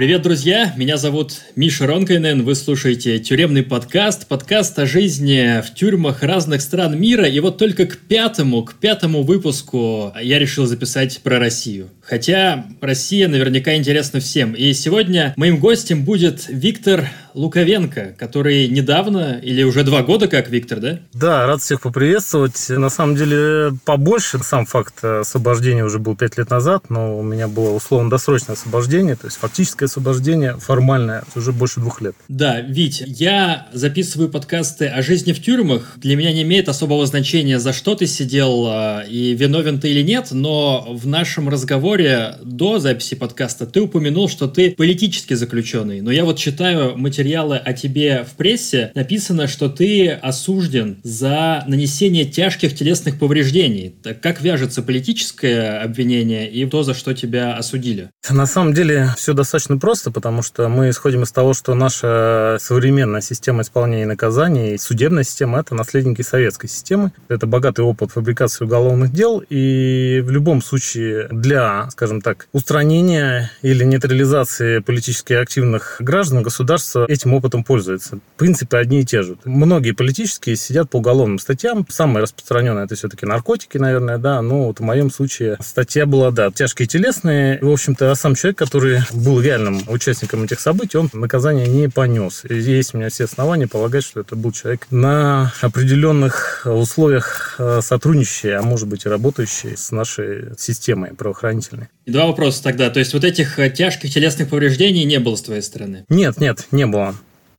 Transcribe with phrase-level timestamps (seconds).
[0.00, 0.72] Привет, друзья!
[0.78, 2.42] Меня зовут Миша Ронкайнен.
[2.42, 7.28] Вы слушаете тюремный подкаст, подкаст о жизни в тюрьмах разных стран мира.
[7.28, 11.90] И вот только к пятому, к пятому выпуску я решил записать про Россию.
[12.10, 14.54] Хотя Россия наверняка интересна всем.
[14.54, 20.80] И сегодня моим гостем будет Виктор Луковенко, который недавно, или уже два года как Виктор,
[20.80, 20.98] да?
[21.12, 22.68] Да, рад всех поприветствовать.
[22.68, 24.40] На самом деле побольше.
[24.42, 29.26] Сам факт освобождения уже был пять лет назад, но у меня было условно-досрочное освобождение, то
[29.26, 32.16] есть фактическое освобождение формальное уже больше двух лет.
[32.28, 35.92] Да, Вить, я записываю подкасты о жизни в тюрьмах.
[35.96, 40.02] Для меня не имеет особого значения, за что ты сидел а, и виновен ты или
[40.02, 41.99] нет, но в нашем разговоре
[42.42, 46.00] до записи подкаста ты упомянул, что ты политически заключенный.
[46.00, 51.64] Но я вот читаю материал материалы о тебе в прессе написано, что ты осужден за
[51.66, 53.94] нанесение тяжких телесных повреждений.
[54.02, 58.10] Так как вяжется политическое обвинение и то, за что тебя осудили?
[58.28, 63.20] На самом деле все достаточно просто, потому что мы исходим из того, что наша современная
[63.20, 67.12] система исполнения наказаний, судебная система– это наследники советской системы.
[67.28, 73.84] Это богатый опыт фабрикации уголовных дел, и в любом случае для, скажем так, устранения или
[73.84, 78.18] нейтрализации политически активных граждан государство этим опытом пользуется.
[78.36, 79.36] В принципе, одни и те же.
[79.44, 81.86] Многие политические сидят по уголовным статьям.
[81.88, 84.42] Самое распространенное это все-таки наркотики, наверное, да.
[84.42, 87.58] Но вот в моем случае статья была, да, тяжкие телесные.
[87.60, 92.42] В общем-то, а сам человек, который был реальным участником этих событий, он наказание не понес.
[92.48, 97.80] И есть у меня все основания полагать, что это был человек на определенных условиях э,
[97.82, 101.79] сотрудничающий, а может быть и работающий с нашей системой правоохранительной.
[102.06, 102.90] Два вопроса тогда.
[102.90, 106.04] То есть вот этих э, тяжких телесных повреждений не было с твоей стороны?
[106.08, 107.14] Нет, нет, не было.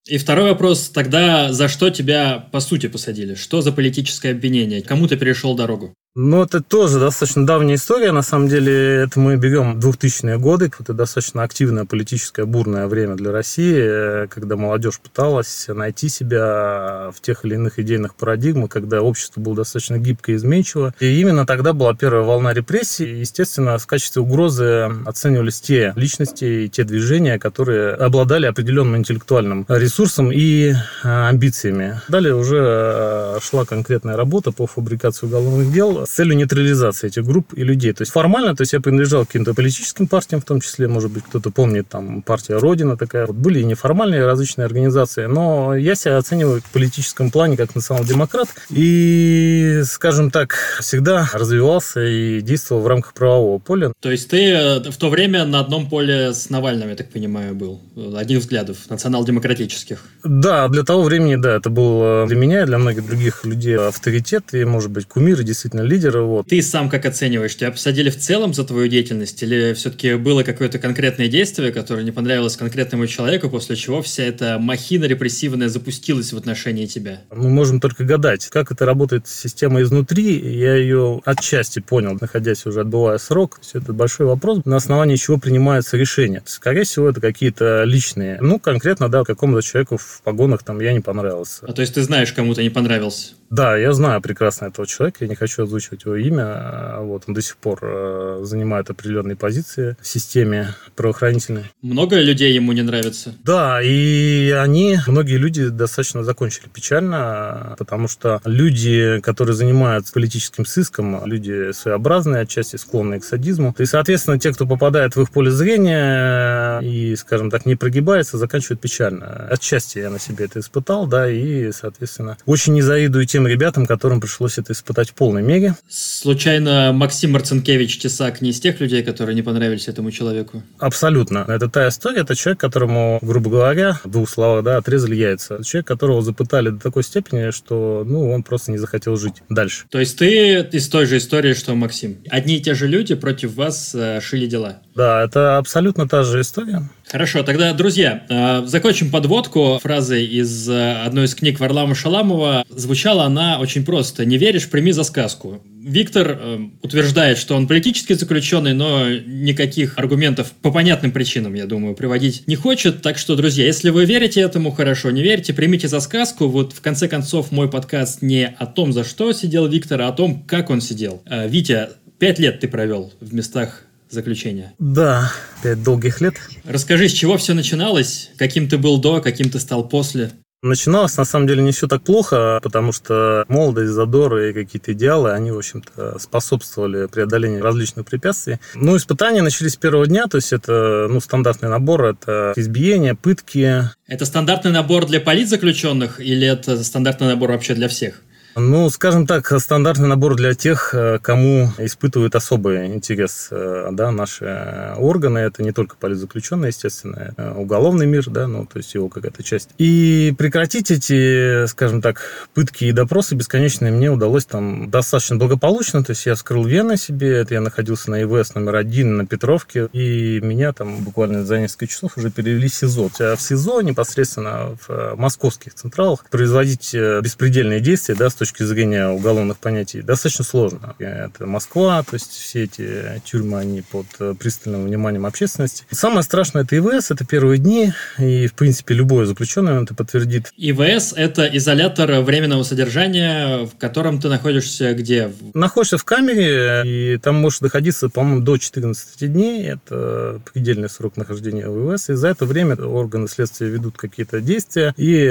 [0.07, 3.35] И второй вопрос, тогда за что тебя по сути посадили?
[3.35, 4.81] Что за политическое обвинение?
[4.81, 5.93] Кому ты перешел дорогу?
[6.13, 8.11] Ну, это тоже достаточно давняя история.
[8.11, 10.69] На самом деле, это мы берем 2000-е годы.
[10.77, 17.45] Это достаточно активное политическое бурное время для России, когда молодежь пыталась найти себя в тех
[17.45, 20.93] или иных идейных парадигмах, когда общество было достаточно гибко и изменчиво.
[20.99, 23.19] И именно тогда была первая волна репрессий.
[23.19, 30.29] естественно, в качестве угрозы оценивались те личности и те движения, которые обладали определенным интеллектуальным ресурсом
[30.29, 30.73] и
[31.05, 32.01] а, амбициями.
[32.09, 37.53] Далее уже а, шла конкретная работа по фабрикации уголовных дел с целью нейтрализации этих групп
[37.55, 37.93] и людей.
[37.93, 41.11] То есть формально, то есть я принадлежал к каким-то политическим партиям, в том числе, может
[41.11, 43.25] быть, кто-то помнит, там, партия Родина такая.
[43.25, 48.49] Вот были и неформальные различные организации, но я себя оцениваю в политическом плане как национал-демократ
[48.69, 53.93] и, скажем так, всегда развивался и действовал в рамках правового поля.
[53.99, 57.55] То есть ты э, в то время на одном поле с Навальным, я так понимаю,
[57.55, 57.81] был?
[58.15, 60.03] Один взглядов, национал-демократических.
[60.23, 63.77] Да, для того времени, да, это был э, для меня и для многих других людей
[63.77, 66.21] авторитет и, может быть, кумир, и действительно лидера.
[66.23, 66.47] Вот.
[66.47, 67.55] Ты сам как оцениваешь?
[67.55, 69.41] Тебя посадили в целом за твою деятельность?
[69.43, 74.57] Или все-таки было какое-то конкретное действие, которое не понравилось конкретному человеку, после чего вся эта
[74.59, 77.21] махина репрессивная запустилась в отношении тебя?
[77.31, 80.39] Мы можем только гадать, как это работает система изнутри.
[80.39, 83.59] Я ее отчасти понял, находясь уже отбывая срок.
[83.61, 86.41] Все это большой вопрос, на основании чего принимаются решения.
[86.45, 88.39] Скорее всего, это какие-то личные.
[88.41, 91.65] Ну, конкретно, да, какому-то человеку в погонах там я не понравился.
[91.67, 93.33] А то есть ты знаешь, кому-то не понравился?
[93.49, 96.45] Да, я знаю прекрасно этого человека, я не хочу озвучивать его имя.
[96.45, 101.65] А вот он до сих пор э, занимает определенные позиции в системе правоохранительной.
[101.81, 103.35] Много людей ему не нравится?
[103.43, 111.25] Да, и они, многие люди достаточно закончили печально, потому что люди, которые занимаются политическим сыском,
[111.25, 113.75] люди своеобразные, отчасти склонные к садизму.
[113.77, 118.81] И, соответственно, те, кто попадает в их поле зрения и, скажем так, не прогибается, заканчивают
[118.81, 119.47] печально.
[119.49, 124.21] Отчасти я на себе это испытал, да, и, соответственно, очень не завидую тем ребятам, которым
[124.21, 125.70] пришлось это испытать в полной мере.
[125.89, 130.63] Случайно Максим Марцинкевич Тесак не из тех людей, которые не понравились этому человеку?
[130.79, 131.45] Абсолютно.
[131.47, 135.63] Это та история, это человек, которому, грубо говоря, в двух словах, да, отрезали яйца.
[135.63, 139.85] Человек, которого запытали до такой степени, что, ну, он просто не захотел жить дальше.
[139.89, 142.17] То есть ты из той же истории, что Максим?
[142.29, 144.81] Одни и те же люди против вас э, шили дела?
[144.95, 146.89] Да, это абсолютно та же история.
[147.11, 152.63] Хорошо, тогда, друзья, э, закончим подводку фразой из э, одной из книг Варлама Шаламова.
[152.69, 154.23] Звучала она очень просто.
[154.23, 155.61] «Не веришь, прими за сказку».
[155.83, 161.95] Виктор э, утверждает, что он политически заключенный, но никаких аргументов по понятным причинам, я думаю,
[161.95, 163.01] приводить не хочет.
[163.01, 166.47] Так что, друзья, если вы верите этому, хорошо, не верите, примите за сказку.
[166.47, 170.13] Вот в конце концов мой подкаст не о том, за что сидел Виктор, а о
[170.13, 171.21] том, как он сидел.
[171.29, 174.73] Витя, пять лет ты провел в местах заключения.
[174.79, 175.31] Да,
[175.63, 176.35] пять долгих лет.
[176.63, 178.31] Расскажи, с чего все начиналось?
[178.37, 180.31] Каким ты был до, каким ты стал после?
[180.63, 185.31] Начиналось, на самом деле, не все так плохо, потому что молодость, задор и какие-то идеалы,
[185.31, 188.59] они, в общем-то, способствовали преодолению различных препятствий.
[188.75, 193.89] Ну, испытания начались с первого дня, то есть это, ну, стандартный набор, это избиение, пытки.
[194.05, 198.21] Это стандартный набор для политзаключенных или это стандартный набор вообще для всех?
[198.55, 204.93] Ну, скажем так, стандартный набор для тех, э, кому испытывают особый интерес э, да, наши
[204.97, 205.39] органы.
[205.39, 209.69] Это не только политзаключенные, естественно, э, уголовный мир, да, ну, то есть его какая-то часть.
[209.77, 212.21] И прекратить эти, скажем так,
[212.53, 216.03] пытки и допросы бесконечные мне удалось там достаточно благополучно.
[216.03, 219.87] То есть я вскрыл вены себе, это я находился на ИВС номер один на Петровке,
[219.93, 223.11] и меня там буквально за несколько часов уже перевели в СИЗО.
[223.21, 230.01] А в СИЗО непосредственно в московских централах производить беспредельные действия, да, точки зрения уголовных понятий
[230.01, 230.95] достаточно сложно.
[230.97, 235.83] Это Москва, то есть все эти тюрьмы, они под э, пристальным вниманием общественности.
[235.91, 240.51] Самое страшное это ИВС, это первые дни, и, в принципе, любой заключенный это подтвердит.
[240.57, 245.31] ИВС– это изолятор временного содержания, в котором ты находишься где?
[245.53, 249.67] Находишься в камере, и там можешь находиться, по-моему, до 14 дней.
[249.67, 252.09] Это предельный срок нахождения в ИВС.
[252.09, 255.27] И за это время органы следствия ведут какие-то действия и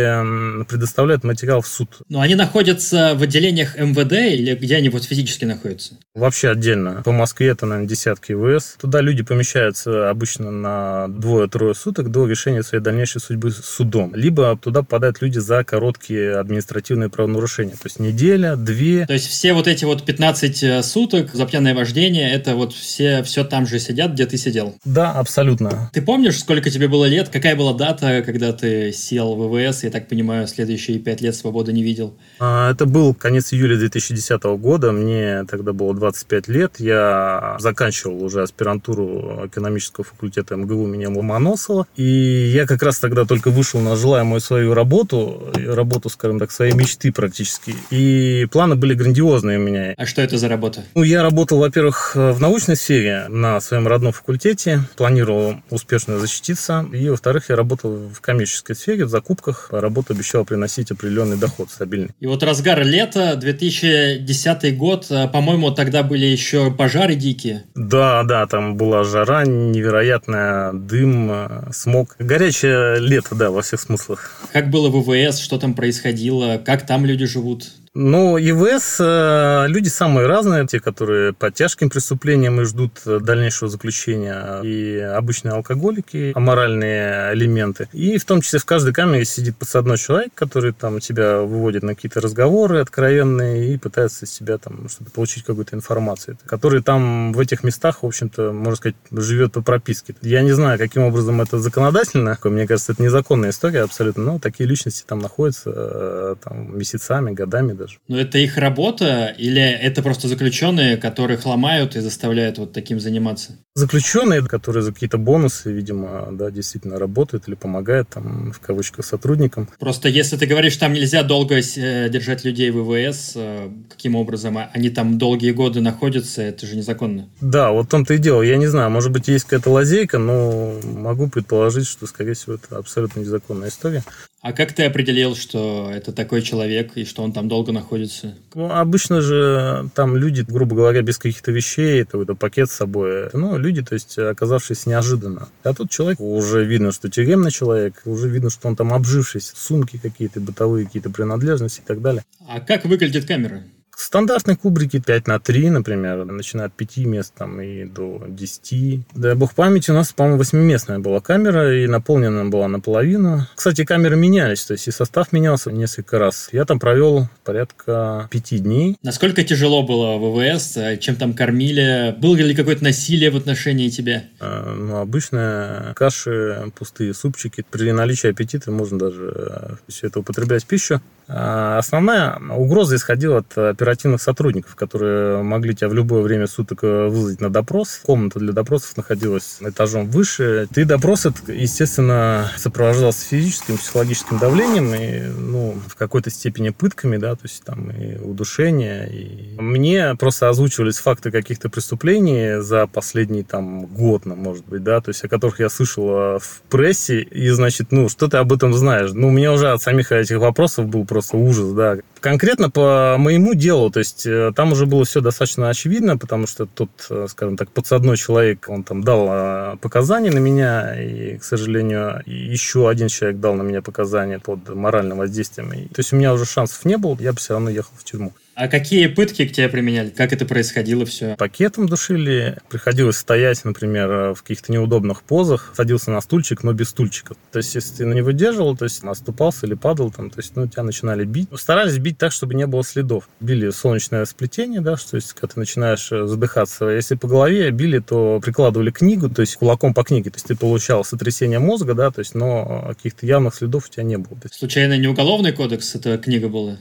[0.69, 2.03] предоставляют материал в суд.
[2.09, 5.95] Но они находятся в отделениях МВД или где они вот физически находятся?
[6.15, 7.03] Вообще отдельно.
[7.05, 8.77] По Москве это, наверное, десятки ВС.
[8.81, 14.15] Туда люди помещаются обычно на двое-трое суток до решения своей дальнейшей судьбы судом.
[14.15, 17.73] Либо туда попадают люди за короткие административные правонарушения.
[17.73, 19.07] То есть неделя, две.
[19.07, 23.23] То есть все вот эти вот 15 э, суток за пьяное вождение, это вот все,
[23.23, 24.77] все там же сидят, где ты сидел?
[24.85, 25.91] Да, абсолютно.
[25.93, 27.29] Ты помнишь, сколько тебе было лет?
[27.29, 29.85] Какая была дата, когда ты сел в ВВС?
[29.85, 32.17] Я так понимаю, следующие пять лет свободы не видел.
[32.39, 38.43] А, это был конец июля 2010 года, мне тогда было 25 лет, я заканчивал уже
[38.43, 44.41] аспирантуру экономического факультета МГУ имени Ломоносова, и я как раз тогда только вышел на желаемую
[44.41, 49.95] свою работу, работу, скажем так, своей мечты практически, и планы были грандиозные у меня.
[49.97, 50.83] А что это за работа?
[50.95, 57.09] Ну, я работал, во-первых, в научной сфере на своем родном факультете, планировал успешно защититься, и,
[57.09, 62.11] во-вторых, я работал в коммерческой сфере, в закупках, работа обещала приносить определенный доход стабильный.
[62.19, 67.65] И вот разгар лета, 2010 год, э, по-моему, тогда были еще пожары дикие.
[67.75, 72.17] Да, да, там была жара невероятная, дым, э, смог.
[72.19, 74.41] Горячее лето, да, во всех смыслах.
[74.53, 77.69] Как было в ВВС, что там происходило, как там люди живут?
[77.93, 84.61] Ну, ИВС э, люди самые разные, те, которые по тяжким преступлениям и ждут дальнейшего заключения,
[84.63, 87.89] и обычные алкоголики, аморальные элементы.
[87.93, 91.97] И в том числе в каждой камере сидит подсадной человек, который там тебя выводит на
[91.97, 97.41] какие-то разговоры откровенные и пытается из себя там что-то получить какую-то информацию, который там в
[97.41, 100.15] этих местах, в общем-то, можно сказать, живет по прописке.
[100.23, 104.69] Я не знаю, каким образом это законодательно, мне кажется, это незаконная история абсолютно, но такие
[104.69, 107.99] личности там находятся э, там, месяцами, годами даже.
[108.09, 113.57] Но это их работа или это просто заключенные, которых ломают и заставляют вот таким заниматься?
[113.75, 119.69] Заключенные, которые за какие-то бонусы, видимо, да, действительно работают или помогают там, в кавычках, сотрудникам.
[119.79, 124.59] Просто если ты говоришь, там нельзя долго э, держать людей в ВВС, э, каким образом
[124.73, 127.29] они там долгие годы находятся, это же незаконно.
[127.41, 128.43] Да, вот в том-то и дело.
[128.43, 132.77] Я не знаю, может быть, есть какая-то лазейка, но могу предположить, что, скорее всего, это
[132.77, 134.03] абсолютно незаконная история.
[134.43, 138.35] А как ты определил, что это такой человек и что он там долго находится?
[138.55, 143.29] Ну, обычно же там люди, грубо говоря, без каких-то вещей, это, это пакет с собой.
[143.35, 145.51] Ну, люди, то есть, оказавшись неожиданно.
[145.63, 150.01] А тут человек, уже видно, что тюремный человек, уже видно, что он там обжившись, сумки
[150.03, 152.25] какие-то, бытовые какие-то принадлежности и так далее.
[152.49, 153.63] А как выглядит камера?
[154.01, 159.01] Стандартные кубрики 5 на 3, например, начиная от 5 мест там, и до 10.
[159.15, 163.47] Дай бог памяти, у нас, по-моему, 8-местная была камера, и наполнена была наполовину.
[163.55, 166.49] Кстати, камеры менялись, то есть и состав менялся несколько раз.
[166.51, 168.97] Я там провел порядка 5 дней.
[169.03, 170.79] Насколько тяжело было в ВВС?
[171.01, 172.17] Чем там кормили?
[172.19, 174.25] Было ли какое-то насилие в отношении тебя?
[174.41, 177.67] А, ну, обычно каши, пустые супчики.
[177.71, 181.03] При наличии аппетита можно даже все это употреблять в пищу.
[181.33, 187.09] А основная угроза исходила от оперативных сотрудников, которые могли тебя в любое время суток э,
[187.09, 188.01] вызвать на допрос.
[188.05, 190.69] Комната для допросов находилась этажом выше.
[190.73, 197.43] Ты допрос, естественно, сопровождался физическим, психологическим давлением и, ну, в какой-то степени пытками, да, то
[197.45, 199.09] есть там и удушение.
[199.13, 199.61] И...
[199.61, 205.11] Мне просто озвучивались факты каких-то преступлений за последний там год, ну, может быть, да, то
[205.11, 208.75] есть о которых я слышал э, в прессе, и, значит, ну, что ты об этом
[208.75, 209.11] знаешь?
[209.13, 211.99] Ну, у меня уже от самих этих вопросов был просто просто ужас, да.
[212.21, 216.67] Конкретно по моему делу, то есть э, там уже было все достаточно очевидно, потому что
[216.67, 221.45] тут, э, скажем так, подсадной человек, он там дал э, показания на меня, и, к
[221.45, 225.71] сожалению, еще один человек дал на меня показания под моральным воздействием.
[225.71, 228.33] То есть у меня уже шансов не было, я бы все равно ехал в тюрьму.
[228.61, 230.11] А какие пытки к тебе применяли?
[230.11, 231.35] Как это происходило все?
[231.39, 232.59] Пакетом душили.
[232.69, 235.73] Приходилось стоять, например, в каких-то неудобных позах.
[235.75, 237.39] Садился на стульчик, но без стульчиков.
[237.53, 240.69] То есть, если ты не выдерживал, то есть оступался или падал, там, то есть, ну,
[240.69, 241.49] тебя начинали бить.
[241.55, 243.31] Старались бить так, чтобы не было следов.
[243.41, 246.85] Били солнечное сплетение, да, что есть, когда ты начинаешь э, задыхаться.
[246.85, 250.29] Если по голове били, то прикладывали книгу, то есть кулаком по книге.
[250.29, 254.03] То есть, ты получал сотрясение мозга, да, то есть, но каких-то явных следов у тебя
[254.03, 254.39] не было.
[254.53, 256.77] Случайно не уголовный кодекс эта книга была?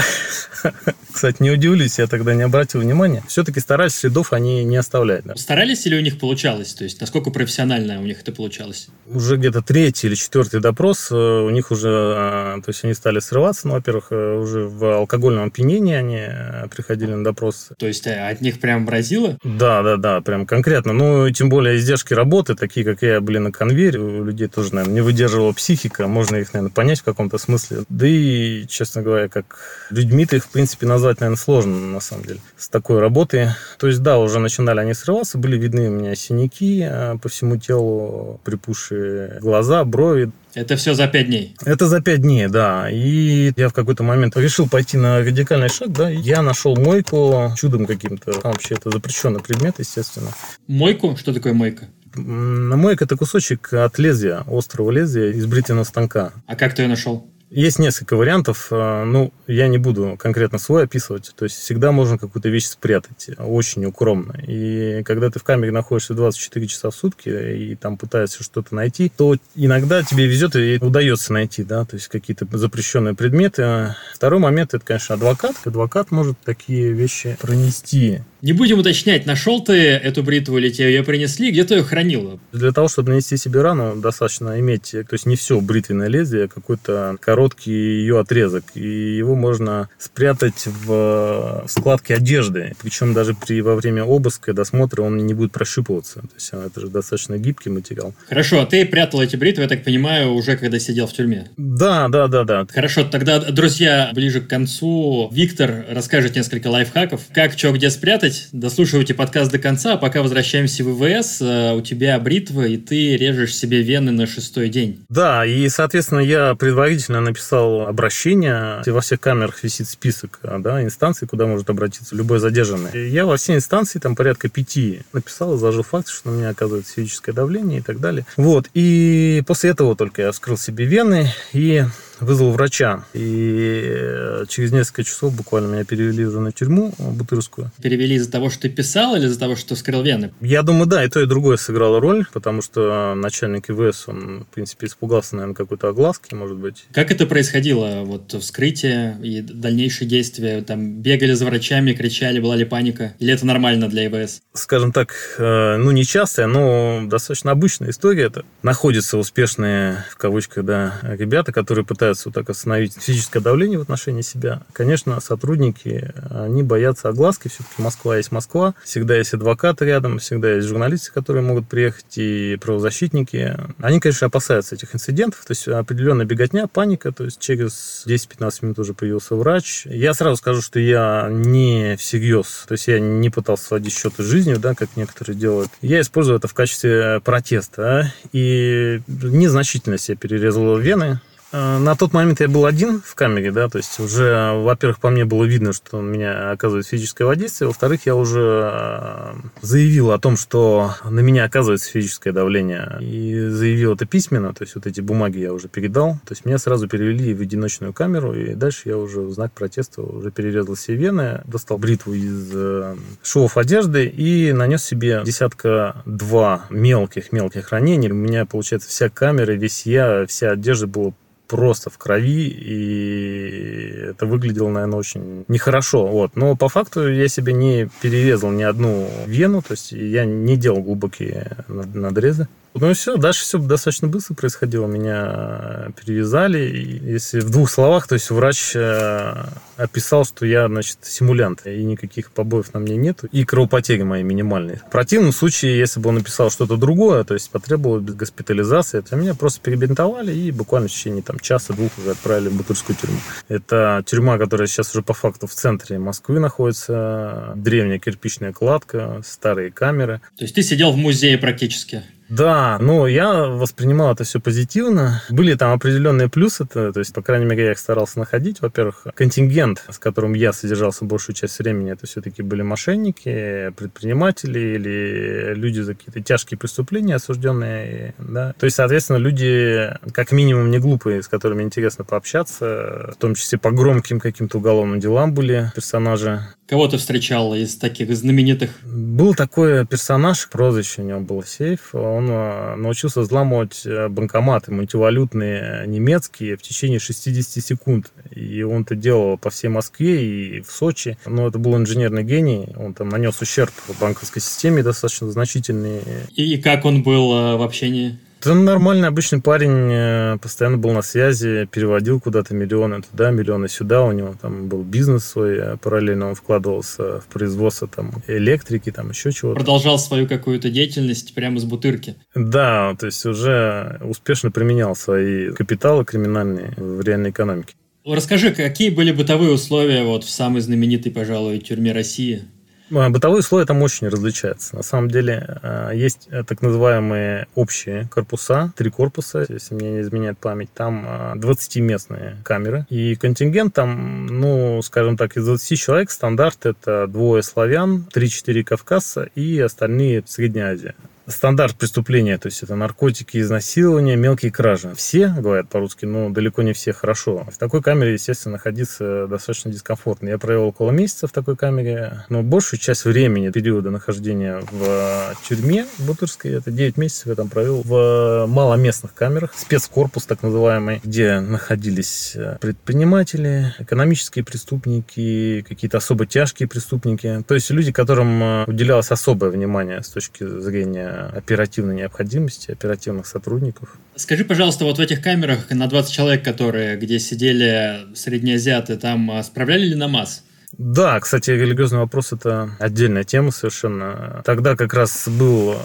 [1.12, 3.22] Кстати, не удивлюсь, я тогда не обратил внимания.
[3.26, 5.24] Все-таки старались, следов они не оставлять.
[5.24, 5.36] Да.
[5.36, 6.72] Старались или у них получалось?
[6.74, 8.88] То есть, насколько профессионально у них это получалось?
[9.06, 13.18] Уже где-то третий или четвертый допрос, э, у них уже, э, то есть, они стали
[13.20, 17.68] срываться, ну, во-первых, э, уже в алкогольном опьянении они приходили на допрос.
[17.78, 19.38] То есть, от них прям бразило?
[19.42, 20.92] Да, да, да, прям конкретно.
[20.92, 24.94] Ну, тем более, издержки работы, такие, как я, были на конвейере, у людей тоже, наверное,
[24.94, 27.84] не выдерживала психика, можно их, наверное, понять в каком-то смысле.
[27.88, 32.40] Да и, честно говоря, как людьми-то их, в принципе, назвать, наверное, сложно, на самом деле,
[32.56, 33.48] с такой работой.
[33.78, 37.56] То есть, да, уже начинали они срываться, были видны у меня синяки э, по всему
[37.56, 40.30] телу, припухшие глаза, брови.
[40.54, 41.56] Это все за пять дней?
[41.64, 42.90] Это за пять дней, да.
[42.90, 46.08] И я в какой-то момент решил пойти на радикальный шаг, да.
[46.08, 48.32] Я нашел мойку чудом каким-то.
[48.32, 50.30] Там вообще это запрещенный предмет, естественно.
[50.66, 51.16] Мойку?
[51.16, 51.88] Что такое мойка?
[52.14, 56.32] Мойка– это кусочек от лезвия, острого лезвия из бритвенного станка.
[56.46, 57.28] А как ты ее нашел?
[57.50, 58.68] Есть несколько вариантов.
[58.70, 61.32] Э, ну, я не буду конкретно свой описывать.
[61.36, 64.36] То есть всегда можно какую-то вещь спрятать очень укромно.
[64.46, 69.10] И когда ты в камере находишься 24 часа в сутки и там пытаешься что-то найти,
[69.14, 73.96] то иногда тебе везет и удается найти, да, то есть какие-то запрещенные предметы.
[74.14, 75.56] Второй момент это, конечно, адвокат.
[75.64, 81.04] Адвокат может такие вещи пронести не будем уточнять, нашел ты эту бритву или тебе ее
[81.04, 82.40] принесли, где ты ее хранил?
[82.52, 86.48] Для того, чтобы нанести себе рану, достаточно иметь, то есть не все бритвенное лезвие, а
[86.48, 88.64] какой-то короткий ее отрезок.
[88.74, 92.74] И его можно спрятать в складке одежды.
[92.82, 96.20] Причем даже при, во время обыска, досмотра он не будет прощупываться.
[96.20, 98.14] То есть это же достаточно гибкий материал.
[98.28, 101.48] Хорошо, а ты прятал эти бритвы, я так понимаю, уже когда сидел в тюрьме?
[101.56, 102.66] Да, да, да, да.
[102.72, 108.48] Хорошо, тогда, друзья, ближе к концу Виктор расскажет несколько лайфхаков, как, что, где спрятать.
[108.52, 111.40] Дослушивайте подкаст до конца, а пока возвращаемся в ВВС.
[111.40, 115.04] Э, у тебя бритва, и ты режешь себе вены на шестой день.
[115.08, 118.82] Да, и, соответственно, я предварительно написал обращение.
[118.86, 122.90] Во всех камерах висит список да, инстанций, куда может обратиться любой задержанный.
[122.92, 126.94] И я во все инстанции, там порядка пяти, написал, изложил факт, что на меня оказывается
[126.94, 128.26] физическое давление и так далее.
[128.36, 128.66] Вот.
[128.74, 131.84] И после этого только я вскрыл себе вены и
[132.20, 133.04] вызвал врача.
[133.14, 137.70] И э, через несколько часов буквально меня перевели уже на тюрьму Бутырскую.
[137.82, 140.32] Перевели из-за того, что ты писал или из-за того, что скрыл вены?
[140.40, 144.54] Я думаю, да, и то, и другое сыграло роль, потому что начальник ИВС, он, в
[144.54, 146.84] принципе, испугался, наверное, какой-то огласки, может быть.
[146.92, 148.02] Как это происходило?
[148.04, 150.62] Вот вскрытие и дальнейшие действия?
[150.62, 153.14] Там бегали за врачами, кричали, была ли паника?
[153.18, 154.42] Или это нормально для ИВС?
[154.54, 158.24] Скажем так, э, ну, не частая, но достаточно обычная история.
[158.24, 163.78] Это находятся успешные, в кавычках, да, ребята, которые пытаются пытаются вот так остановить физическое давление
[163.78, 164.62] в отношении себя.
[164.72, 167.46] Конечно, сотрудники, они боятся огласки.
[167.48, 168.74] Все-таки Москва есть Москва.
[168.84, 173.56] Всегда есть адвокаты рядом, всегда есть журналисты, которые могут приехать, и правозащитники.
[173.78, 175.44] Они, конечно, опасаются этих инцидентов.
[175.46, 177.12] То есть определенная беготня, паника.
[177.12, 179.86] То есть через 10-15 минут уже появился врач.
[179.86, 182.64] Я сразу скажу, что я не всерьез.
[182.66, 185.70] То есть я не пытался сводить счеты жизнью, да, как некоторые делают.
[185.80, 188.12] Я использую это в качестве протеста.
[188.32, 191.20] И незначительно себе перерезал вены
[191.52, 195.24] на тот момент я был один в камере, да, то есть уже, во-первых, по мне
[195.24, 200.36] было видно, что у меня оказывает физическое воздействие, во-вторых, я уже э, заявил о том,
[200.36, 205.38] что на меня оказывается физическое давление, и заявил это письменно, то есть вот эти бумаги
[205.38, 209.20] я уже передал, то есть меня сразу перевели в одиночную камеру, и дальше я уже
[209.20, 214.82] в знак протеста уже перерезал все вены, достал бритву из э, швов одежды и нанес
[214.82, 218.10] себе десятка-два мелких-мелких ранений.
[218.10, 221.12] У меня, получается, вся камера, весь я, вся одежда была
[221.50, 226.06] просто в крови, и это выглядело, наверное, очень нехорошо.
[226.06, 226.36] Вот.
[226.36, 230.80] Но по факту я себе не перерезал ни одну вену, то есть я не делал
[230.80, 232.46] глубокие надрезы.
[232.74, 234.86] Ну и все, дальше все достаточно быстро происходило.
[234.86, 236.68] Меня перевязали.
[236.68, 239.44] И если в двух словах, то есть врач э,
[239.76, 244.82] описал, что я, значит, симулянт, и никаких побоев на мне нету, и кровопотери мои минимальные.
[244.86, 249.34] В противном случае, если бы он написал что-то другое, то есть потребовалось госпитализации, то меня
[249.34, 253.18] просто перебинтовали и буквально в течение там, часа-двух уже отправили в Бутырскую тюрьму.
[253.48, 259.70] Это тюрьма, которая сейчас уже по факту в центре Москвы находится, древняя кирпичная кладка, старые
[259.72, 260.20] камеры.
[260.36, 262.04] То есть ты сидел в музее практически?
[262.30, 265.20] Да, но я воспринимал это все позитивно.
[265.30, 268.60] Были там определенные плюсы, то, то есть, по крайней мере, я их старался находить.
[268.60, 275.54] Во-первых, контингент, с которым я содержался большую часть времени, это все-таки были мошенники, предприниматели или
[275.54, 278.14] люди за какие-то тяжкие преступления осужденные.
[278.18, 278.54] Да?
[278.58, 283.58] То есть, соответственно, люди как минимум не глупые, с которыми интересно пообщаться, в том числе
[283.58, 286.46] по громким каким-то уголовным делам были персонажи.
[286.70, 288.70] Кого ты встречал из таких знаменитых?
[288.84, 291.92] Был такой персонаж, прозвище у него было Сейф.
[291.96, 298.12] Он э, научился взламывать э, банкоматы мультивалютные немецкие в течение 60 секунд.
[298.30, 301.18] И он это делал по всей Москве и в Сочи.
[301.26, 302.68] Но это был инженерный гений.
[302.76, 306.02] Он там нанес ущерб банковской системе достаточно значительный.
[306.36, 308.16] И как он был э, в общении?
[308.42, 314.02] Да нормальный обычный парень, э, постоянно был на связи, переводил куда-то миллионы туда, миллионы сюда.
[314.02, 319.10] У него там был бизнес свой, э, параллельно он вкладывался в производство там электрики, там
[319.10, 319.56] еще чего-то.
[319.56, 322.16] Продолжал свою какую-то деятельность прямо с бутырки.
[322.34, 327.74] Да, то есть уже успешно применял свои капиталы криминальные в реальной экономике.
[328.06, 332.44] Расскажи, какие были бытовые условия вот в самой знаменитой, пожалуй, тюрьме России?
[332.92, 334.76] А, бытовые слои там очень различаются.
[334.76, 340.00] На самом деле а, есть э, так называемые общие корпуса, три корпуса, если мне не
[340.00, 340.72] изменяет память.
[340.74, 341.04] Там
[341.36, 342.86] 20-местные а, камеры.
[342.90, 349.28] И контингент там, ну, скажем так, из 20 человек стандарт это двое славян, 3-4 кавказца
[349.34, 350.94] и остальные Средняя Азия
[351.30, 354.92] стандарт преступления, то есть это наркотики, изнасилования, мелкие кражи.
[354.94, 357.46] Все говорят по-русски, но далеко не все хорошо.
[357.50, 360.28] В такой камере, естественно, находиться достаточно дискомфортно.
[360.28, 365.86] Я провел около месяца в такой камере, но большую часть времени, периода нахождения в тюрьме
[365.98, 372.36] Бутырской, это 9 месяцев я там провел в маломестных камерах, спецкорпус так называемый, где находились
[372.60, 380.08] предприниматели, экономические преступники, какие-то особо тяжкие преступники, то есть люди, которым уделялось особое внимание с
[380.08, 383.98] точки зрения оперативной необходимости, оперативных сотрудников.
[384.16, 389.42] Скажи, пожалуйста, вот в этих камерах на 20 человек, которые, где сидели среднеазиаты, там а,
[389.42, 390.44] справляли ли намаз?
[390.78, 394.40] Да, кстати, религиозный вопрос– это отдельная тема совершенно.
[394.44, 395.76] Тогда как раз был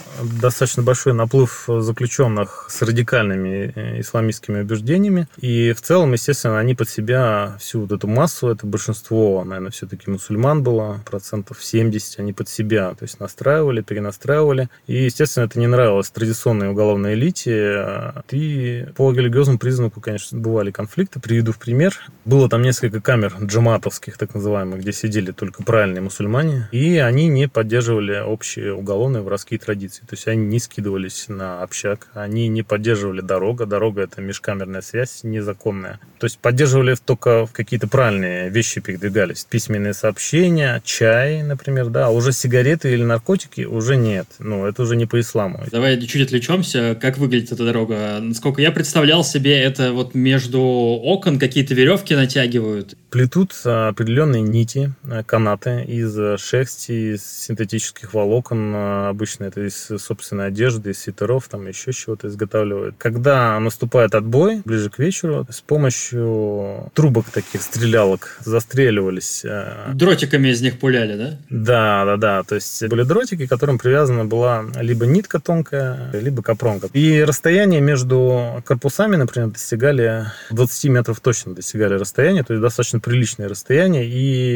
[0.42, 5.28] достаточно большой наплыв заключенных с радикальными э, исламистскими убеждениями.
[5.38, 10.10] И в целом, естественно, они под себя всю вот эту массу, это большинство, наверное, все-таки
[10.10, 14.70] мусульман было, процентов 70, они под себя, то есть настраивали, перенастраивали.
[14.86, 18.14] И, естественно, это не нравилось традиционной уголовной элите.
[18.30, 21.20] И по религиозному признаку, конечно, бывали конфликты.
[21.20, 22.00] Приведу в пример.
[22.24, 27.48] Было там несколько камер джаматовских, так называемых, где сидели только правильные мусульмане, и они не
[27.48, 30.02] поддерживали общие уголовные воровские традиции.
[30.02, 33.66] То есть они не скидывались на общак, они не поддерживали дорога.
[33.66, 36.00] Дорога– это межкамерная связь незаконная.
[36.20, 39.46] То есть поддерживали только какие-то правильные вещи передвигались.
[39.50, 42.08] Письменные сообщения, чай, например, да.
[42.08, 44.28] А уже сигареты или наркотики уже нет.
[44.40, 45.64] Ну, это уже не по исламу.
[45.72, 46.98] Давай чуть отвлечемся.
[47.00, 48.20] Как выглядит эта дорога?
[48.22, 52.96] Насколько я представлял себе, это вот между окон какие-то веревки натягивают.
[53.10, 58.74] Плетут определенные нити нити, э, канаты из э, шерсти, из синтетических волокон.
[58.76, 62.96] Э, обычно это из собственной одежды, из свитеров, там еще чего-то изготавливают.
[62.98, 69.46] Когда наступает отбой, ближе к вечеру, с помощью трубок таких, стрелялок, застреливались.
[69.94, 71.40] Дротиками из них пуляли, да?
[71.50, 72.44] Да, да, да.
[72.44, 76.90] То есть были дротики, к которым привязана была либо нитка тонкая, либо капронка.
[76.94, 83.48] И расстояние между корпусами, например, достигали 20 метров точно достигали расстояние, то есть достаточно приличное
[83.48, 84.06] расстояние.
[84.06, 84.55] И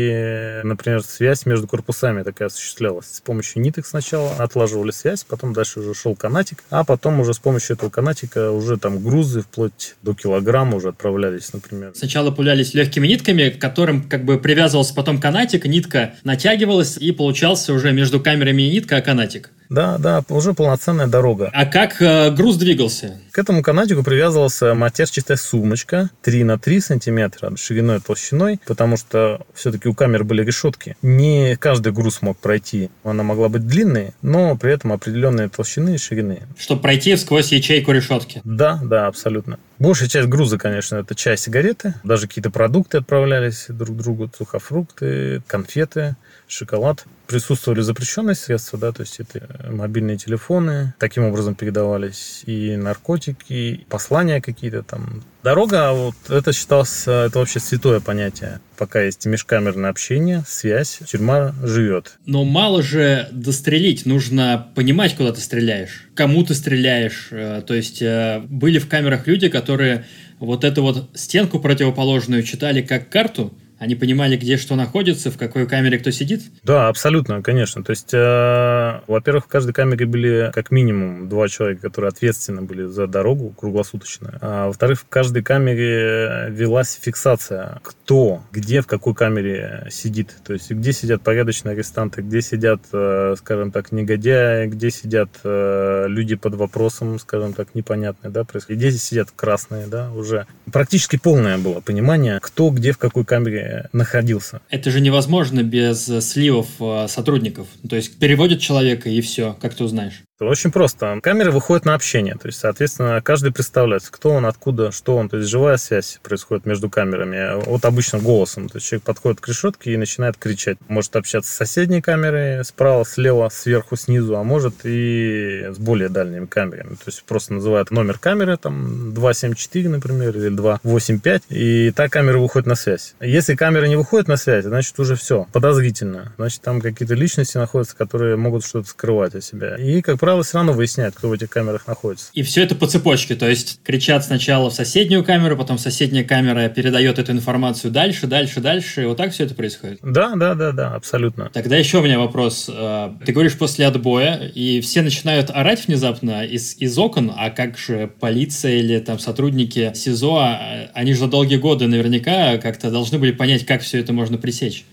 [0.63, 3.07] например, связь между корпусами такая осуществлялась.
[3.12, 7.39] С помощью ниток сначала отлаживали связь, потом дальше уже шел канатик, а потом уже с
[7.39, 11.91] помощью этого канатика уже там грузы вплоть до килограмма уже отправлялись, например.
[11.95, 17.73] Сначала пулялись легкими нитками, к которым как бы привязывался потом канатик, нитка натягивалась и получался
[17.73, 19.51] уже между камерами и нитка, а канатик.
[19.69, 21.49] Да, да, уже полноценная дорога.
[21.53, 23.19] А как э, груз двигался?
[23.32, 29.45] К этому канатику привязывался матерчатая сумочка 3 на 3 сантиметра шириной и толщиной, потому что
[29.53, 30.97] все-таки у камер были решетки.
[31.03, 32.89] Не каждый груз мог пройти.
[33.03, 36.41] Она могла быть длинной, но при этом определенные толщины и ширины.
[36.58, 38.41] Чтобы пройти сквозь ячейку решетки?
[38.43, 39.60] Да, да, абсолютно.
[39.80, 41.94] Большая часть груза, конечно, это чай, сигареты.
[42.04, 46.18] Даже какие-то продукты отправлялись друг другу, сухофрукты, конфеты,
[46.50, 47.06] шоколад.
[47.28, 50.94] Присутствовали запрещенные средства, да, то есть это мобильные телефоны.
[51.00, 55.24] Таким образом передавались и наркотики, и послания какие-то там.
[55.41, 58.60] Дорога, вот это считалось, это вообще святое понятие.
[58.78, 62.17] Пока есть межкамерное общение, связь, тюрьма живет.
[62.25, 67.30] Но мало же дострелить, нужно понимать, куда ты стреляешь, кому ты стреляешь.
[67.32, 70.06] Э, то есть э, были в камерах люди, которые
[70.39, 75.65] вот эту вот стенку противоположную читали как карту, они понимали, где что находится, в какой
[75.65, 76.44] камере кто сидит?
[76.63, 77.82] Да, абсолютно, конечно.
[77.82, 82.86] То есть, э, во-первых, в каждой камере были как минимум два человека, которые ответственны были
[82.86, 84.38] за дорогу круглосуточно.
[84.42, 90.36] А во-вторых, в каждой камере велась фиксация, кто, где, в какой камере сидит.
[90.44, 96.06] То есть, где сидят порядочные арестанты, где сидят, э, скажем так, негодяи, где сидят э,
[96.10, 98.80] люди под вопросом, скажем так, непонятные, да, происходит.
[98.80, 100.48] Где сидят красные, да, уже.
[100.70, 104.62] Практически полное было понимание, кто, где, в какой камере находился.
[104.69, 107.67] Это же невозможно без сливов э, сотрудников.
[107.89, 110.23] То есть переводят человека и все, как ты узнаешь.
[110.39, 111.19] Очень просто.
[111.21, 112.36] Камеры выходят на общение.
[112.36, 115.28] То есть, соответственно, каждый представляет, кто он, откуда, что он.
[115.28, 117.62] То есть, живая связь происходит между камерами.
[117.65, 118.69] Вот обычно голосом.
[118.69, 120.78] То есть, человек подходит к решетке и начинает кричать.
[120.88, 126.45] Может общаться с соседней камерой справа, слева, сверху, снизу, а может и с более дальними
[126.45, 126.95] камерами.
[126.95, 132.65] То есть, просто называют номер камеры, там, 274, например, или 285, и та камера выходит
[132.65, 133.13] на связь.
[133.19, 136.32] Если камера не выходит на связь, значит, уже все, подозрительно.
[136.38, 139.75] Значит, там какие-то личности находятся, которые могут что-то скрывать о себе.
[139.80, 142.30] И, как правило, правило, все равно выясняют, кто в этих камерах находится.
[142.34, 146.70] И все это по цепочке, то есть кричат сначала в соседнюю камеру, потом соседняя камера
[146.70, 150.00] передает эту информацию дальше, дальше, дальше, и вот так все это происходит?
[150.04, 151.50] Да, да, да, да, абсолютно.
[151.52, 152.70] Тогда еще у меня вопрос.
[152.72, 157.80] Э, ты говоришь после отбоя, и все начинают орать внезапно из, из окон, а как
[157.80, 163.18] же полиция или там сотрудники СИЗО, а, они же за долгие годы наверняка как-то должны
[163.18, 164.86] были понять, как все это можно пресечь.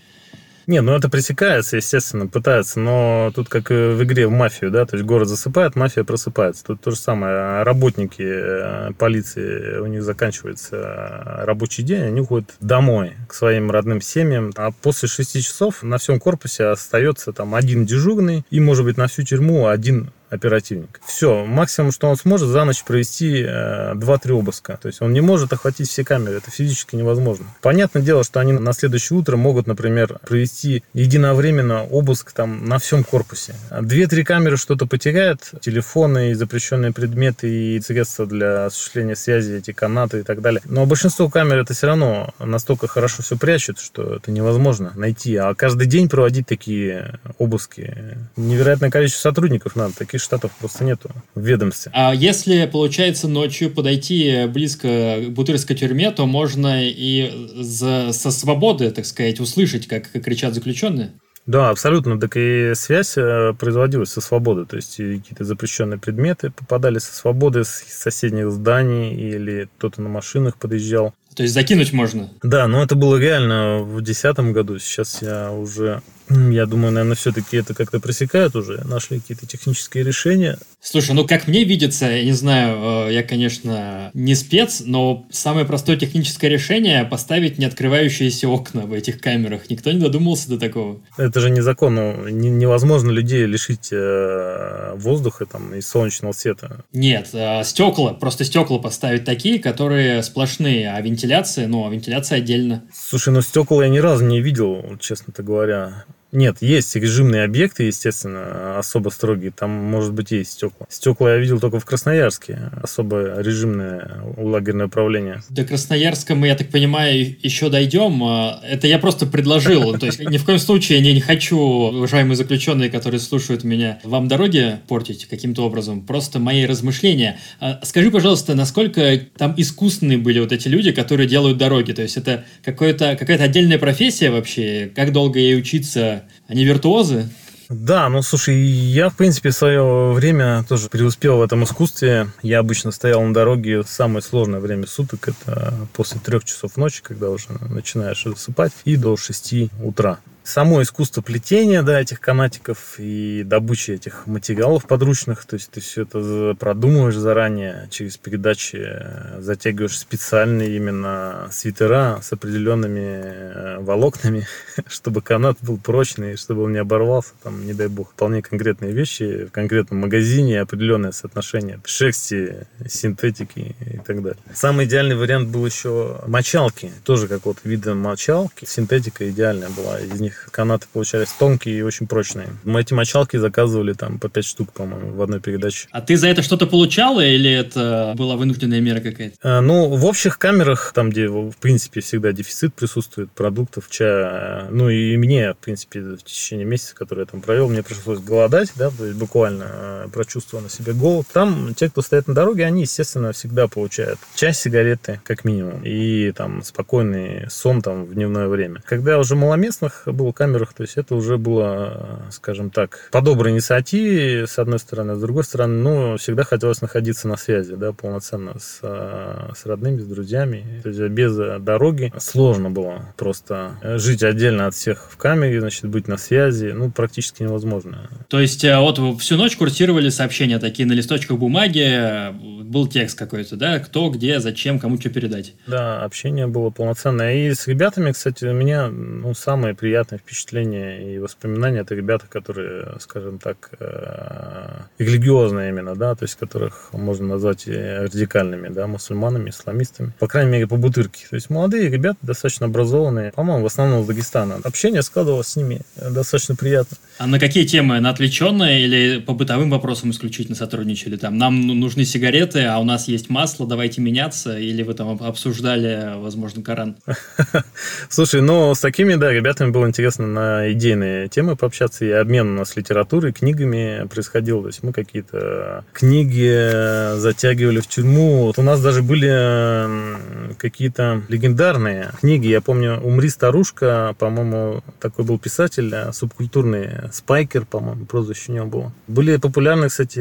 [0.67, 4.97] Не, ну это пресекается, естественно, пытается, но тут как в игре в мафию, да, то
[4.97, 6.65] есть город засыпает, мафия просыпается.
[6.65, 13.13] Тут то же самое, работники э, полиции, у них заканчивается рабочий день, они уходят домой
[13.29, 18.43] к своим родным семьям, а после шести часов на всем корпусе остается там один дежурный
[18.49, 20.99] и, может быть, на всю тюрьму один оперативник.
[21.05, 24.77] Все, максимум, что он сможет за ночь провести э, 2-3 обыска.
[24.81, 27.45] То есть он не может охватить все камеры, это физически невозможно.
[27.61, 33.03] Понятное дело, что они на следующее утро могут, например, провести единовременно обыск там на всем
[33.03, 33.55] корпусе.
[33.81, 40.19] Две-три камеры что-то потеряют, телефоны и запрещенные предметы и средства для осуществления связи, эти канаты
[40.19, 40.61] и так далее.
[40.65, 45.35] Но большинство камер это все равно настолько хорошо все прячут, что это невозможно найти.
[45.35, 49.93] А каждый день проводить такие обыски невероятное количество сотрудников надо.
[49.93, 51.91] Таких таких штатов просто нету в ведомстве.
[51.93, 58.91] А если, получается, ночью подойти близко к Бутырской тюрьме, то можно и за, со свободы,
[58.91, 61.11] так сказать, услышать, как, как кричат заключенные?
[61.45, 62.19] Да, абсолютно.
[62.19, 64.65] Так и связь э, производилась со свободы.
[64.65, 70.57] То есть какие-то запрещенные предметы попадали со свободы с соседних зданий или кто-то на машинах
[70.57, 71.13] подъезжал.
[71.35, 72.29] То есть закинуть можно?
[72.43, 74.79] Да, но это было реально в 2010 году.
[74.79, 80.57] Сейчас я уже я думаю, наверное, все-таки это как-то пресекают уже, нашли какие-то технические решения.
[80.81, 85.65] Слушай, ну как мне видится, я не знаю, э, я, конечно, не спец, но самое
[85.65, 89.69] простое техническое решение поставить не открывающиеся окна в этих камерах.
[89.69, 91.01] Никто не додумался до такого.
[91.17, 92.29] Это же незаконно.
[92.29, 96.83] Невозможно людей лишить э, воздуха там, и солнечного света.
[96.91, 102.83] Нет, э, стекла, просто стекла поставить такие, которые сплошные, а вентиляция, ну, а вентиляция отдельно.
[102.93, 106.05] Слушай, ну стекла я ни разу не видел, честно-то говоря.
[106.31, 109.51] Нет, есть режимные объекты, естественно, особо строгие.
[109.51, 110.85] Там, может быть, есть стекла.
[110.89, 112.59] Стекла я видел только в Красноярске.
[112.81, 115.41] Особо режимное лагерное управление.
[115.49, 118.21] До Красноярска мы, я так понимаю, еще дойдем.
[118.23, 119.97] А, это я просто предложил.
[119.97, 124.27] То есть, ни в коем случае я не хочу, уважаемые заключенные, которые слушают меня, вам
[124.27, 126.01] дороги портить каким-то образом.
[126.05, 127.39] Просто мои размышления.
[127.61, 131.93] А, скажи, пожалуйста, насколько там искусственные были вот эти люди, которые делают дороги?
[131.93, 134.91] То есть, это какая-то отдельная профессия вообще?
[134.93, 136.16] Как долго ей учиться?
[136.47, 137.29] Они виртуозы.
[137.69, 142.27] Да, ну слушай, я, в принципе, в свое время тоже преуспел в этом искусстве.
[142.41, 145.27] Я обычно стоял на дороге самое сложное время суток.
[145.27, 150.19] Это после трех часов ночи, когда уже начинаешь засыпать, и до 6 утра.
[150.47, 156.03] Само искусство плетения, да, этих канатиков и добычи этих материалов подручных, то есть ты все
[156.03, 164.47] это продумываешь заранее, через передачи э, затягиваешь специальные именно свитера с определенными э, волокнами,
[164.87, 169.47] чтобы канат был прочный, чтобы он не оборвался, там, не дай бог, вполне конкретные вещи
[169.47, 174.39] в конкретном магазине, определенное соотношение шерсти, синтетики и так далее.
[174.53, 180.36] Самый идеальный вариант был еще мочалки, тоже какого-то вида мочалки, синтетика идеальная была, из них
[180.51, 182.47] канаты получались тонкие и очень прочные.
[182.63, 185.87] Мы эти мочалки заказывали там по 5 штук, по-моему, в одной передаче.
[185.91, 189.35] А ты за это что-то получал или это была вынужденная мера какая-то?
[189.41, 194.89] А, ну, в общих камерах, там, где, в принципе, всегда дефицит присутствует продуктов, чая, ну
[194.89, 198.89] и мне, в принципе, в течение месяца, который я там провел, мне пришлось голодать, да,
[198.89, 201.27] то есть буквально э, прочувствовал на себе голод.
[201.31, 206.31] Там те, кто стоят на дороге, они, естественно, всегда получают часть сигареты, как минимум, и
[206.31, 208.81] там спокойный сон там в дневное время.
[208.85, 213.53] Когда я уже маломестных был камерах, то есть это уже было, скажем так, по доброй
[213.53, 218.59] инициативе, с одной стороны, с другой стороны, ну, всегда хотелось находиться на связи, да, полноценно
[218.59, 220.81] с, с родными, с друзьями.
[220.83, 226.07] То есть без дороги сложно было просто жить отдельно от всех в камере, значит, быть
[226.07, 228.09] на связи, ну, практически невозможно.
[228.27, 232.31] То есть э, вот всю ночь курсировали сообщения такие на листочках бумаги,
[232.63, 235.53] был текст какой-то, да, кто, где, зачем, кому что передать.
[235.67, 237.35] Да, общение было полноценное.
[237.35, 242.95] И с ребятами, кстати, у меня ну, самые приятные впечатления и воспоминания это ребята, которые,
[242.99, 250.13] скажем так, э, религиозные именно, да, то есть которых можно назвать радикальными, да, мусульманами, исламистами.
[250.19, 251.25] По крайней мере, по бутырке.
[251.29, 254.59] То есть молодые ребята, достаточно образованные, по-моему, в основном из Дагестана.
[254.63, 256.97] Общение складывалось с ними достаточно приятно.
[257.17, 257.99] А на какие темы?
[257.99, 261.17] На отвлеченные или по бытовым вопросам исключительно сотрудничали?
[261.17, 264.57] Там нам нужны сигареты, а у нас есть масло, давайте меняться?
[264.57, 266.95] Или вы там обсуждали, возможно, Коран?
[268.09, 272.59] Слушай, ну с такими, да, ребятами было интересно на идейные темы пообщаться, и обмен у
[272.59, 274.61] нас литературой, книгами происходил.
[274.61, 278.43] То есть мы какие-то книги затягивали в тюрьму.
[278.45, 282.45] Вот у нас даже были какие-то легендарные книги.
[282.45, 288.93] Я помню, «Умри, старушка», по-моему, такой был писатель субкультурный Спайкер, по-моему, прозвище у него было.
[289.07, 290.19] Были популярны, кстати,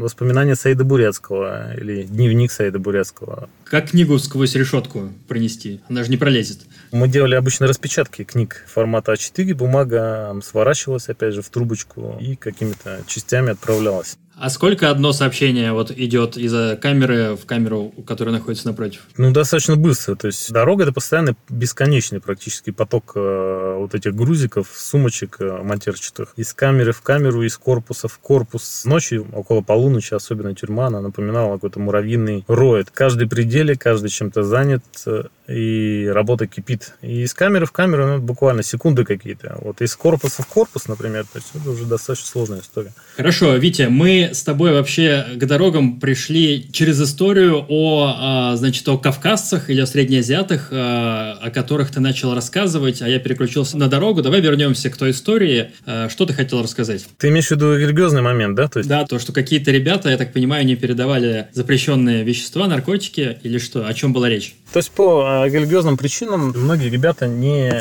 [0.00, 3.48] воспоминания Саида Бурецкого или дневник Саида Бурецкого.
[3.62, 5.82] Как книгу сквозь решетку пронести?
[5.88, 6.62] Она же не пролезет.
[6.90, 13.02] Мы делали обычно распечатки книг формата А4, бумага сворачивалась, опять же, в трубочку и какими-то
[13.06, 14.16] частями отправлялась.
[14.40, 19.00] А сколько одно сообщение вот идет из камеры в камеру, которая находится напротив?
[19.16, 20.14] Ну, достаточно быстро.
[20.14, 26.34] То есть дорога это постоянно бесконечный практически поток э, вот этих грузиков, сумочек э, матерчатых.
[26.36, 28.84] Из камеры в камеру, из корпуса в корпус.
[28.84, 32.90] Ночью, около полуночи, особенно тюрьма, она напоминала какой-то муравьиный роет.
[32.90, 36.94] Каждый пределе, каждый чем-то занят, э, и работа кипит.
[37.00, 39.58] И из камеры в камеру ну, буквально секунды какие-то.
[39.62, 42.92] Вот из корпуса в корпус, например, то есть это уже достаточно сложная история.
[43.16, 48.98] Хорошо, Витя, мы с тобой вообще к дорогам пришли через историю о, а, значит, о
[48.98, 54.22] кавказцах или о среднеазиатах, а, о которых ты начал рассказывать, а я переключился на дорогу.
[54.22, 55.70] Давай вернемся к той истории.
[55.86, 57.06] А, что ты хотел рассказать?
[57.18, 58.68] Ты имеешь в виду религиозный момент, да?
[58.68, 58.88] То есть...
[58.88, 63.86] Да, то, что какие-то ребята, я так понимаю, не передавали запрещенные вещества, наркотики или что?
[63.86, 64.54] О чем была речь?
[64.72, 67.72] То есть по религиозным причинам многие ребята не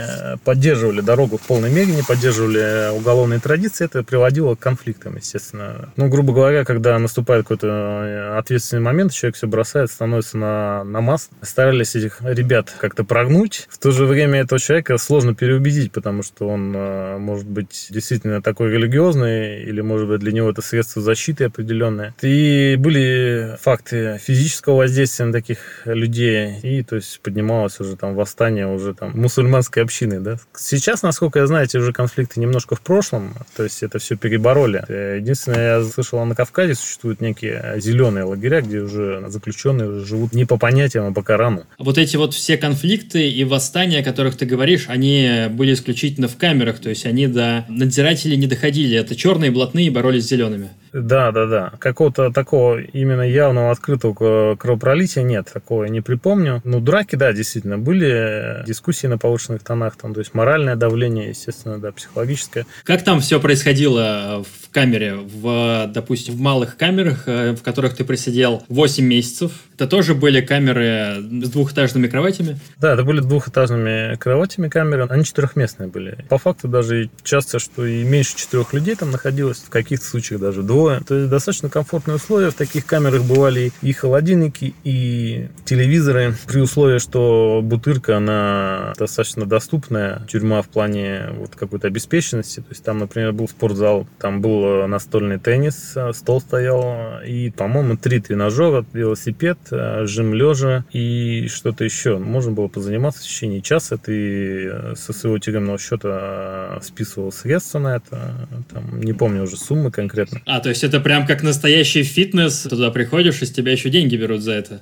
[0.46, 3.86] поддерживали дорогу в полной мере, не поддерживали уголовные традиции.
[3.86, 5.90] Это приводило к конфликтам, естественно.
[5.98, 11.02] Ну, грубо говоря, когда наступает какой-то э, ответственный момент, человек все бросает, становится на, на
[11.02, 11.30] масс.
[11.42, 13.68] Старались этих ребят как-то прогнуть.
[13.72, 18.44] В то же время этого человека сложно переубедить, потому что он э, может быть действительно
[18.44, 22.14] такой религиозный, или может быть для него это средство защиты определенное.
[22.22, 28.68] И были факты физического воздействия на таких людей, и то есть поднималось уже там восстание
[28.68, 30.38] уже там мусульманской общины, да.
[30.56, 34.84] Сейчас, насколько я знаю, эти уже конфликты немножко в прошлом, то есть это все перебороли.
[35.18, 40.58] Единственное, я слышал, на Кавказе существуют некие зеленые лагеря, где уже заключенные живут не по
[40.58, 41.64] понятиям, а по Корану.
[41.80, 46.38] Вот эти вот все конфликты и восстания, о которых ты говоришь, они были исключительно в
[46.38, 48.98] камерах, то есть они до надзирателей не доходили.
[48.98, 50.70] Это черные блатные боролись с зелеными.
[50.94, 51.74] Да, да, да.
[51.80, 56.62] Какого-то такого именно явного открытого кровопролития нет, такого я не припомню.
[56.64, 61.78] Ну, драки, да, действительно, были дискуссии на повышенных тонах, там, то есть моральное давление, естественно,
[61.78, 62.66] да, психологическое.
[62.84, 68.04] Как там все происходило в камере, в, допустим, в малых камерах, э, в которых ты
[68.04, 72.58] просидел 8 месяцев, Это тоже были камеры с двухэтажными кроватями?
[72.80, 75.06] Да, это были двухэтажными кроватями камеры.
[75.08, 76.26] Они четырехместные были.
[76.30, 80.64] По факту даже часто, что и меньше четырех людей там находилось, в каких-то случаях даже
[80.64, 81.02] двое.
[81.02, 82.50] То есть достаточно комфортные условия.
[82.50, 86.34] В таких камерах бывали и холодильники, и телевизоры.
[86.48, 92.62] При условии, что Бутырка, она достаточно доступная тюрьма в плане вот какой-то обеспеченности.
[92.62, 98.20] То есть там, например, был спортзал, там был настольный теннис, стол стоял, и, по-моему, три
[98.20, 102.18] тренажера, велосипед, жим лежа и что-то еще.
[102.18, 103.98] Можно было позаниматься в течение часа.
[103.98, 108.48] Ты со своего тюремного счета списывал средства на это.
[108.72, 110.42] Там, не помню уже суммы конкретно.
[110.46, 112.68] А, то есть это прям как настоящий фитнес.
[112.70, 114.82] Туда приходишь, и с тебя еще деньги берут за это.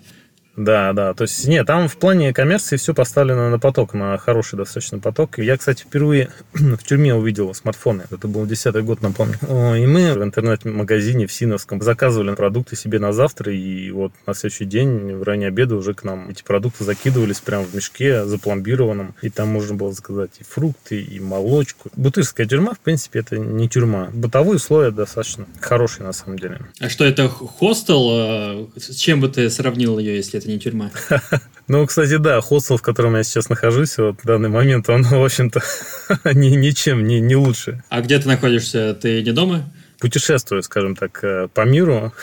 [0.55, 1.13] Да, да.
[1.13, 5.37] То есть, нет, там в плане коммерции все поставлено на поток, на хороший достаточно поток.
[5.37, 8.03] Я, кстати, впервые в тюрьме увидел смартфоны.
[8.09, 9.35] Это был 10 год, напомню.
[9.41, 14.65] И мы в интернет-магазине в Синовском заказывали продукты себе на завтра, и вот на следующий
[14.65, 19.29] день в раннее обеда уже к нам эти продукты закидывались прямо в мешке запломбированном, и
[19.29, 21.89] там можно было заказать и фрукты, и молочку.
[21.95, 24.09] Бутырская тюрьма, в принципе, это не тюрьма.
[24.13, 26.61] Бытовые условия достаточно хорошие, на самом деле.
[26.79, 28.09] А что это, хостел?
[28.11, 30.91] Э, с чем бы ты сравнил ее, если не тюрьма.
[31.67, 35.25] Ну, кстати, да, хостел, в котором я сейчас нахожусь, вот в данный момент, он, в
[35.25, 35.61] общем-то,
[36.35, 37.83] ни, ничем не, не лучше.
[37.89, 38.93] А где ты находишься?
[38.93, 39.63] Ты не дома?
[39.99, 42.13] Путешествую, скажем так, э, по миру,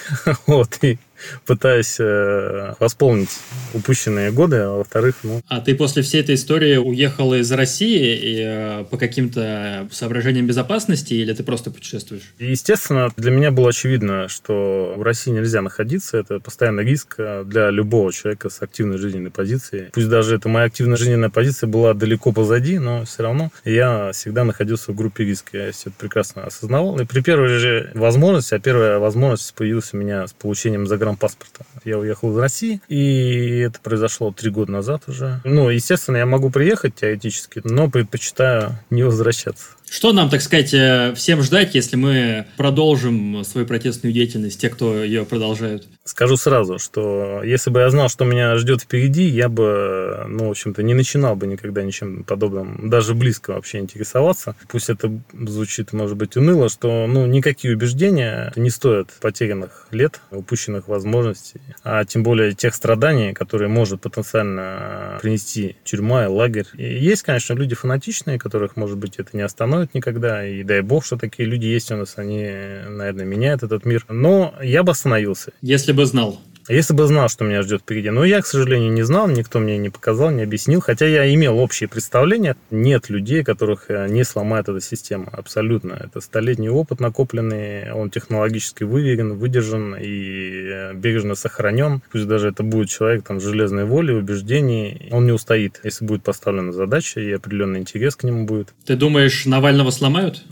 [0.46, 1.00] вот, и
[1.46, 3.30] пытаясь э, восполнить
[3.74, 5.42] упущенные годы, а во-вторых, ну...
[5.48, 11.14] А ты после всей этой истории уехал из России и, э, по каким-то соображениям безопасности
[11.14, 12.32] или ты просто путешествуешь?
[12.38, 16.18] Естественно, для меня было очевидно, что в России нельзя находиться.
[16.18, 19.90] Это постоянный риск э, для любого человека с активной жизненной позицией.
[19.92, 24.44] Пусть даже эта моя активная жизненная позиция была далеко позади, но все равно я всегда
[24.44, 25.58] находился в группе риска.
[25.58, 26.98] Я все это прекрасно осознавал.
[27.00, 31.64] И при первой же возможности, а первая возможность появилась у меня с получением загран паспорта.
[31.85, 35.40] Я уехал из России, и это произошло три года назад уже.
[35.44, 39.66] Ну, естественно, я могу приехать теоретически, но предпочитаю не возвращаться.
[39.92, 45.05] Что нам, так сказать, э, всем ждать, если мы продолжим свою протестную деятельность, те, кто
[45.05, 45.87] ее продолжают?
[46.05, 50.51] Скажу сразу, что если бы я знал, что меня ждет впереди, я бы, ну, в
[50.51, 54.57] общем-то, не начинал бы никогда ничем подобным, даже близко вообще интересоваться.
[54.69, 60.88] Пусть это звучит, может быть, уныло, что, ну, никакие убеждения не стоят потерянных лет, упущенных
[60.88, 66.67] возможностей, а тем более тех страданий, которые может потенциально принести тюрьма и лагерь.
[66.75, 70.45] И есть, конечно, люди фанатичные, которых, может быть, это не остановит, никогда.
[70.47, 72.15] И дай бог, что такие люди есть у нас.
[72.17, 72.51] Они,
[72.88, 74.05] наверное, меняют этот мир.
[74.09, 75.53] Но я бы остановился.
[75.61, 76.40] Если бы знал.
[76.68, 78.11] Если бы знал, что меня ждет впереди.
[78.11, 80.81] Но я, к сожалению, не знал, никто мне не показал, не объяснил.
[80.81, 82.57] Хотя я имел общее представление.
[82.70, 85.28] Нет людей, которых э, не сломает эта система.
[85.33, 85.94] Абсолютно.
[85.94, 87.92] Это столетний опыт накопленный.
[87.92, 92.00] Он технологически выверен, выдержан и э, бережно сохранен.
[92.12, 95.09] Пусть даже это будет человек там, с железной волей, убеждений.
[95.11, 98.72] Он не устоит, если будет поставлена задача и определенный интерес к нему будет.
[98.87, 100.44] Ты думаешь, Навального сломают?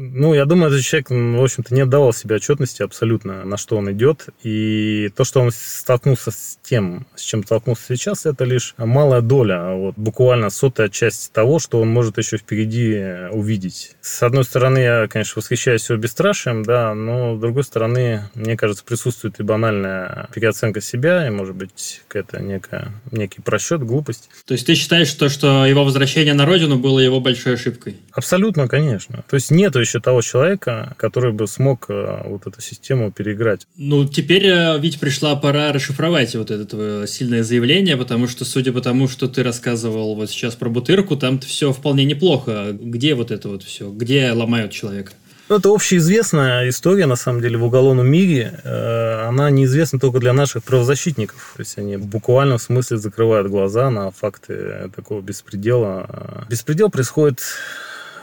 [0.00, 3.90] Ну, я думаю, этот человек, в общем-то, не отдавал себе отчетности абсолютно, на что он
[3.90, 4.28] идет.
[4.44, 9.72] И то, что он столкнулся с тем, с чем столкнулся сейчас, это лишь малая доля,
[9.74, 13.96] вот буквально сотая часть того, что он может еще впереди увидеть.
[14.00, 18.84] С одной стороны, я, конечно, восхищаюсь его бесстрашием, да, но с другой стороны, мне кажется,
[18.84, 24.30] присутствует и банальная переоценка себя, и, может быть, какая-то некая, некий просчет, глупость.
[24.46, 27.96] То есть ты считаешь, что, что его возвращение на родину было его большой ошибкой?
[28.12, 29.24] Абсолютно, конечно.
[29.28, 33.66] То есть нету еще того человека, который бы смог э, вот эту систему переиграть.
[33.76, 38.72] Ну, теперь э, ведь пришла пора расшифровать вот это твое сильное заявление, потому что, судя
[38.72, 42.68] по тому, что ты рассказывал вот сейчас про Бутырку, там все вполне неплохо.
[42.72, 43.90] Где вот это вот все?
[43.90, 45.12] Где ломают человека?
[45.48, 48.60] Ну, это общеизвестная история, на самом деле, в уголовном мире.
[48.64, 51.54] Э, она неизвестна только для наших правозащитников.
[51.56, 56.46] То есть они в буквальном смысле закрывают глаза на факты такого беспредела.
[56.50, 57.40] Беспредел происходит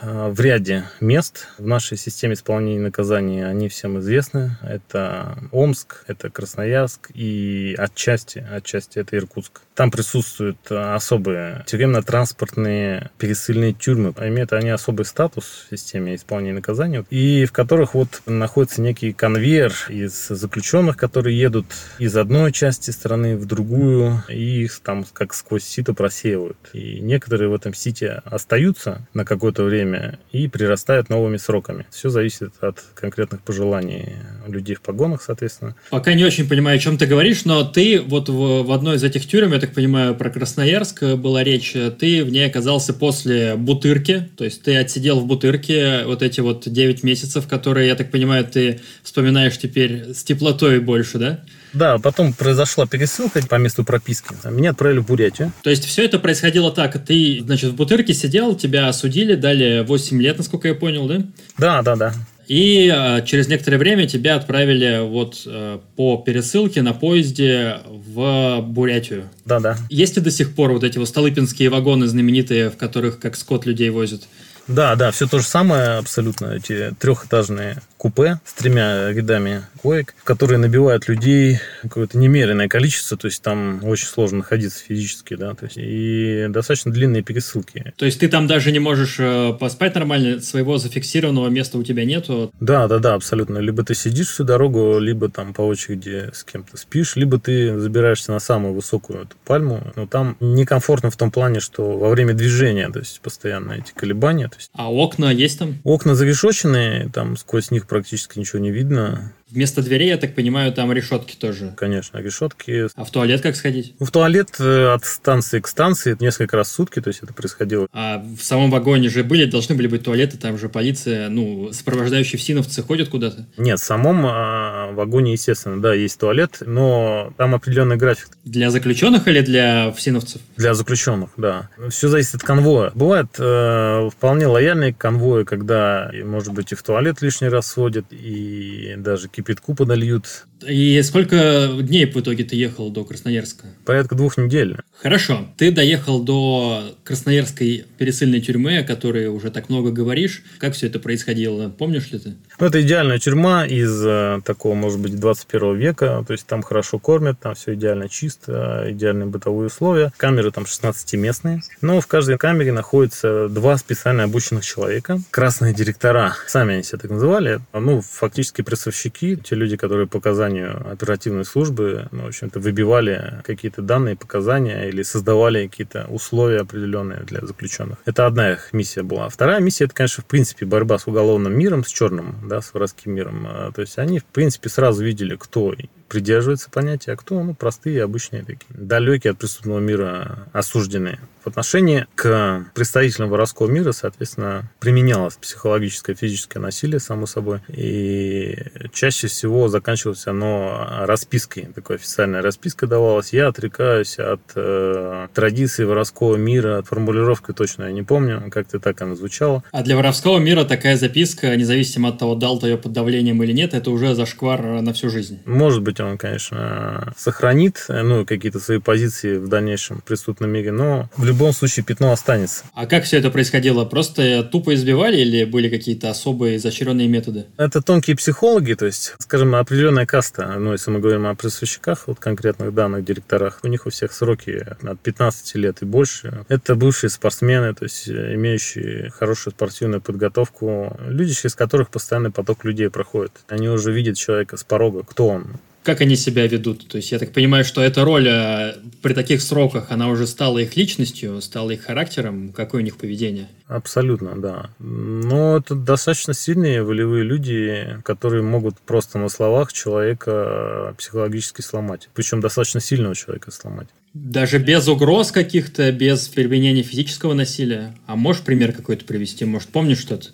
[0.02, 3.44] в ряде мест в нашей системе исполнения наказаний.
[3.44, 4.56] Они всем известны.
[4.62, 9.62] Это Омск, это Красноярск и отчасти, отчасти это Иркутск.
[9.76, 14.14] Там присутствуют особые тюремно-транспортные пересыльные тюрьмы.
[14.18, 19.74] Имеют они особый статус в системе исполнения наказаний, и в которых вот находится некий конвейер
[19.90, 21.66] из заключенных, которые едут
[21.98, 26.56] из одной части страны в другую, и их там как сквозь сито просеивают.
[26.72, 31.86] И некоторые в этом сите остаются на какое-то время и прирастают новыми сроками.
[31.90, 35.76] Все зависит от конкретных пожеланий людей в погонах, соответственно.
[35.90, 39.04] Пока не очень понимаю, о чем ты говоришь, но ты вот в, в одной из
[39.04, 41.74] этих тюрем, это так понимаю, про Красноярск была речь.
[41.98, 46.66] Ты в ней оказался после Бутырки, то есть ты отсидел в Бутырке вот эти вот
[46.66, 51.40] 9 месяцев, которые, я так понимаю, ты вспоминаешь теперь с теплотой больше, да?
[51.72, 54.34] Да, потом произошла пересылка по месту прописки.
[54.48, 55.52] Меня отправили в Бурятию.
[55.62, 57.04] То есть все это происходило так.
[57.04, 61.22] Ты, значит, в Бутырке сидел, тебя осудили, дали 8 лет, насколько я понял, да?
[61.58, 62.14] Да, да, да.
[62.48, 69.28] И э, через некоторое время тебя отправили вот э, по пересылке на поезде в Бурятию.
[69.44, 69.76] Да, да.
[69.90, 73.66] Есть ли до сих пор вот эти вот столыпинские вагоны знаменитые, в которых как скот
[73.66, 74.22] людей возят?
[74.68, 76.46] Да, да, все то же самое абсолютно.
[76.46, 83.42] Эти трехэтажные купе с тремя рядами коек, которые набивают людей какое-то немеренное количество, то есть
[83.42, 87.92] там очень сложно находиться физически, да, то есть и достаточно длинные пересылки.
[87.96, 92.04] То есть ты там даже не можешь э, поспать нормально, своего зафиксированного места у тебя
[92.04, 92.52] нету?
[92.60, 93.58] Да, да, да, абсолютно.
[93.58, 98.32] Либо ты сидишь всю дорогу, либо там по очереди с кем-то спишь, либо ты забираешься
[98.32, 102.88] на самую высокую эту пальму, но там некомфортно в том плане, что во время движения,
[102.88, 104.48] то есть постоянно эти колебания.
[104.48, 104.70] То есть...
[104.74, 105.78] А окна есть там?
[105.84, 109.32] Окна зарешоченные, там сквозь них практически ничего не видно.
[109.56, 111.72] Вместо дверей, я так понимаю, там решетки тоже.
[111.78, 112.88] Конечно, решетки.
[112.94, 113.94] А в туалет как сходить?
[113.98, 117.32] Ну, в туалет э, от станции к станции несколько раз в сутки, то есть это
[117.32, 117.88] происходило.
[117.90, 122.38] А в самом вагоне же были, должны были быть туалеты, там же полиция, ну, сопровождающие
[122.38, 123.46] всиновцы ходят куда-то?
[123.56, 128.28] Нет, в самом э, вагоне, естественно, да, есть туалет, но там определенный график.
[128.44, 130.42] Для заключенных или для всиновцев?
[130.58, 131.70] Для заключенных, да.
[131.88, 132.92] Все зависит от конвоя.
[132.94, 138.96] Бывают э, вполне лояльные конвои, когда, может быть, и в туалет лишний раз сводят, и
[138.98, 140.46] даже кипятку подольют.
[140.66, 143.66] И сколько дней в итоге ты ехал до Красноярска?
[143.84, 144.76] Порядка двух недель.
[145.00, 145.46] Хорошо.
[145.56, 150.42] Ты доехал до Красноярской пересыльной тюрьмы, о которой уже так много говоришь.
[150.58, 151.68] Как все это происходило?
[151.68, 152.34] Помнишь ли ты?
[152.58, 156.24] Ну, это идеальная тюрьма из э, такого, может быть, 21 века.
[156.26, 160.12] То есть там хорошо кормят, там все идеально чисто, идеальные бытовые условия.
[160.16, 161.60] Камеры там 16-местные.
[161.80, 165.18] Но в каждой камере находится два специально обученных человека.
[165.30, 166.34] Красные директора.
[166.46, 167.60] Сами они себя так называли.
[167.72, 173.80] Ну, фактически прессовщики, те люди, которые показали оказанию оперативной службы, ну, в общем-то, выбивали какие-то
[173.80, 177.98] данные, показания или создавали какие-то условия определенные для заключенных.
[178.04, 179.28] Это одна их миссия была.
[179.28, 183.12] Вторая миссия, это, конечно, в принципе, борьба с уголовным миром, с черным, да, с воровским
[183.12, 183.46] миром.
[183.48, 185.74] А, то есть они, в принципе, сразу видели, кто
[186.08, 191.18] придерживается понятия, а кто, ну, простые, обычные такие, далекие от преступного мира осужденные.
[191.44, 198.58] В отношении к представителям воровского мира, соответственно, применялось психологическое, физическое насилие, само собой, и
[198.92, 203.32] чаще всего заканчивалось оно распиской, такой официальная расписка давалась.
[203.32, 209.14] Я отрекаюсь от э, традиции воровского мира, формулировки точно я не помню, как-то так она
[209.14, 209.62] звучала.
[209.70, 213.52] А для воровского мира такая записка, независимо от того, дал ты ее под давлением или
[213.52, 215.40] нет, это уже зашквар на всю жизнь.
[215.44, 221.24] Может быть, он, конечно, сохранит ну, какие-то свои позиции в дальнейшем преступном мире, но в
[221.24, 222.64] любом случае пятно останется.
[222.74, 223.84] А как все это происходило?
[223.84, 227.46] Просто тупо избивали или были какие-то особые изощренные методы?
[227.56, 232.18] Это тонкие психологи, то есть, скажем, определенная каста, ну, если мы говорим о присущиках, вот
[232.18, 236.44] конкретных данных директорах, у них у всех сроки от 15 лет и больше.
[236.48, 242.90] Это бывшие спортсмены, то есть имеющие хорошую спортивную подготовку, люди, через которых постоянный поток людей
[242.90, 243.32] проходит.
[243.48, 245.46] Они уже видят человека с порога, кто он,
[245.86, 246.88] как они себя ведут.
[246.88, 250.58] То есть я так понимаю, что эта роль э, при таких сроках, она уже стала
[250.58, 252.52] их личностью, стала их характером.
[252.52, 253.48] Какое у них поведение?
[253.68, 254.70] Абсолютно, да.
[254.80, 262.08] Но это достаточно сильные волевые люди, которые могут просто на словах человека психологически сломать.
[262.14, 263.88] Причем достаточно сильного человека сломать.
[264.12, 267.94] Даже без угроз каких-то, без применения физического насилия?
[268.06, 269.44] А можешь пример какой-то привести?
[269.44, 270.30] Может, помнишь что-то?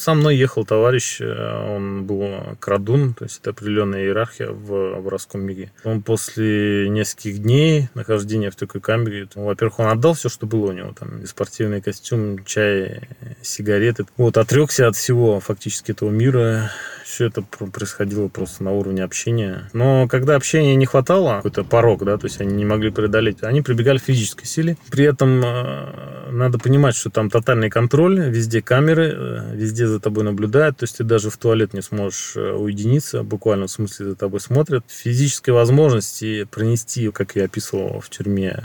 [0.00, 5.42] Со мной ехал товарищ, э, он был крадун, то есть это определенная иерархия в воровском
[5.42, 5.72] мире.
[5.84, 10.70] Он после нескольких дней нахождения в такой камере, ну, во-первых, он отдал все, что было
[10.70, 13.02] у него, там, спортивный костюм, чай,
[13.42, 14.06] сигареты.
[14.16, 16.70] Вот, отрекся от всего фактически этого мира,
[17.10, 19.68] все это происходило просто на уровне общения.
[19.72, 23.62] Но когда общения не хватало, какой-то порог, да, то есть они не могли преодолеть, они
[23.62, 24.76] прибегали к физической силе.
[24.90, 30.24] При этом э, надо понимать, что там тотальный контроль, везде камеры, э, везде за тобой
[30.24, 34.16] наблюдают, то есть ты даже в туалет не сможешь э, уединиться, буквально в смысле за
[34.16, 34.84] тобой смотрят.
[34.88, 38.56] Физической возможности пронести, как я описывал в тюрьме,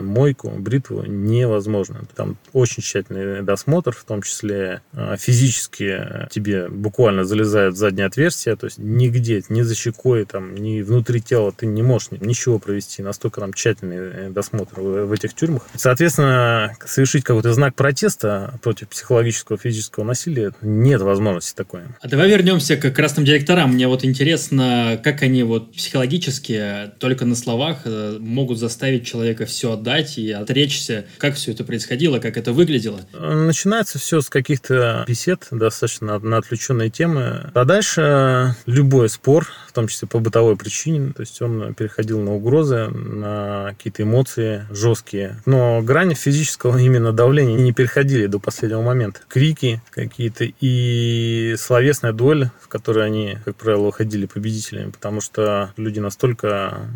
[0.00, 2.02] мойку, бритву невозможно.
[2.16, 4.82] Там очень тщательный досмотр, в том числе
[5.18, 10.82] физически тебе буквально залезают прорезают заднее отверстие, то есть нигде, ни за щекой, там, ни
[10.82, 15.34] внутри тела ты не можешь ничего провести, настолько там тщательный э, досмотр в, в этих
[15.34, 15.62] тюрьмах.
[15.74, 21.82] Соответственно, совершить какой-то знак протеста против психологического, физического насилия нет возможности такой.
[22.00, 23.74] А давай вернемся к красным директорам.
[23.74, 29.72] Мне вот интересно, как они вот психологически только на словах э, могут заставить человека все
[29.72, 31.06] отдать и отречься.
[31.18, 33.00] Как все это происходило, как это выглядело?
[33.12, 37.49] Начинается все с каких-то бесед, достаточно на отвлеченные темы.
[37.52, 42.34] А дальше любой спор, в том числе по бытовой причине, то есть он переходил на
[42.34, 45.36] угрозы, на какие-то эмоции жесткие.
[45.46, 49.20] Но грани физического именно давления не переходили до последнего момента.
[49.28, 55.98] Крики какие-то и словесная дуэль, в которой они, как правило, уходили победителями, потому что люди
[55.98, 56.88] настолько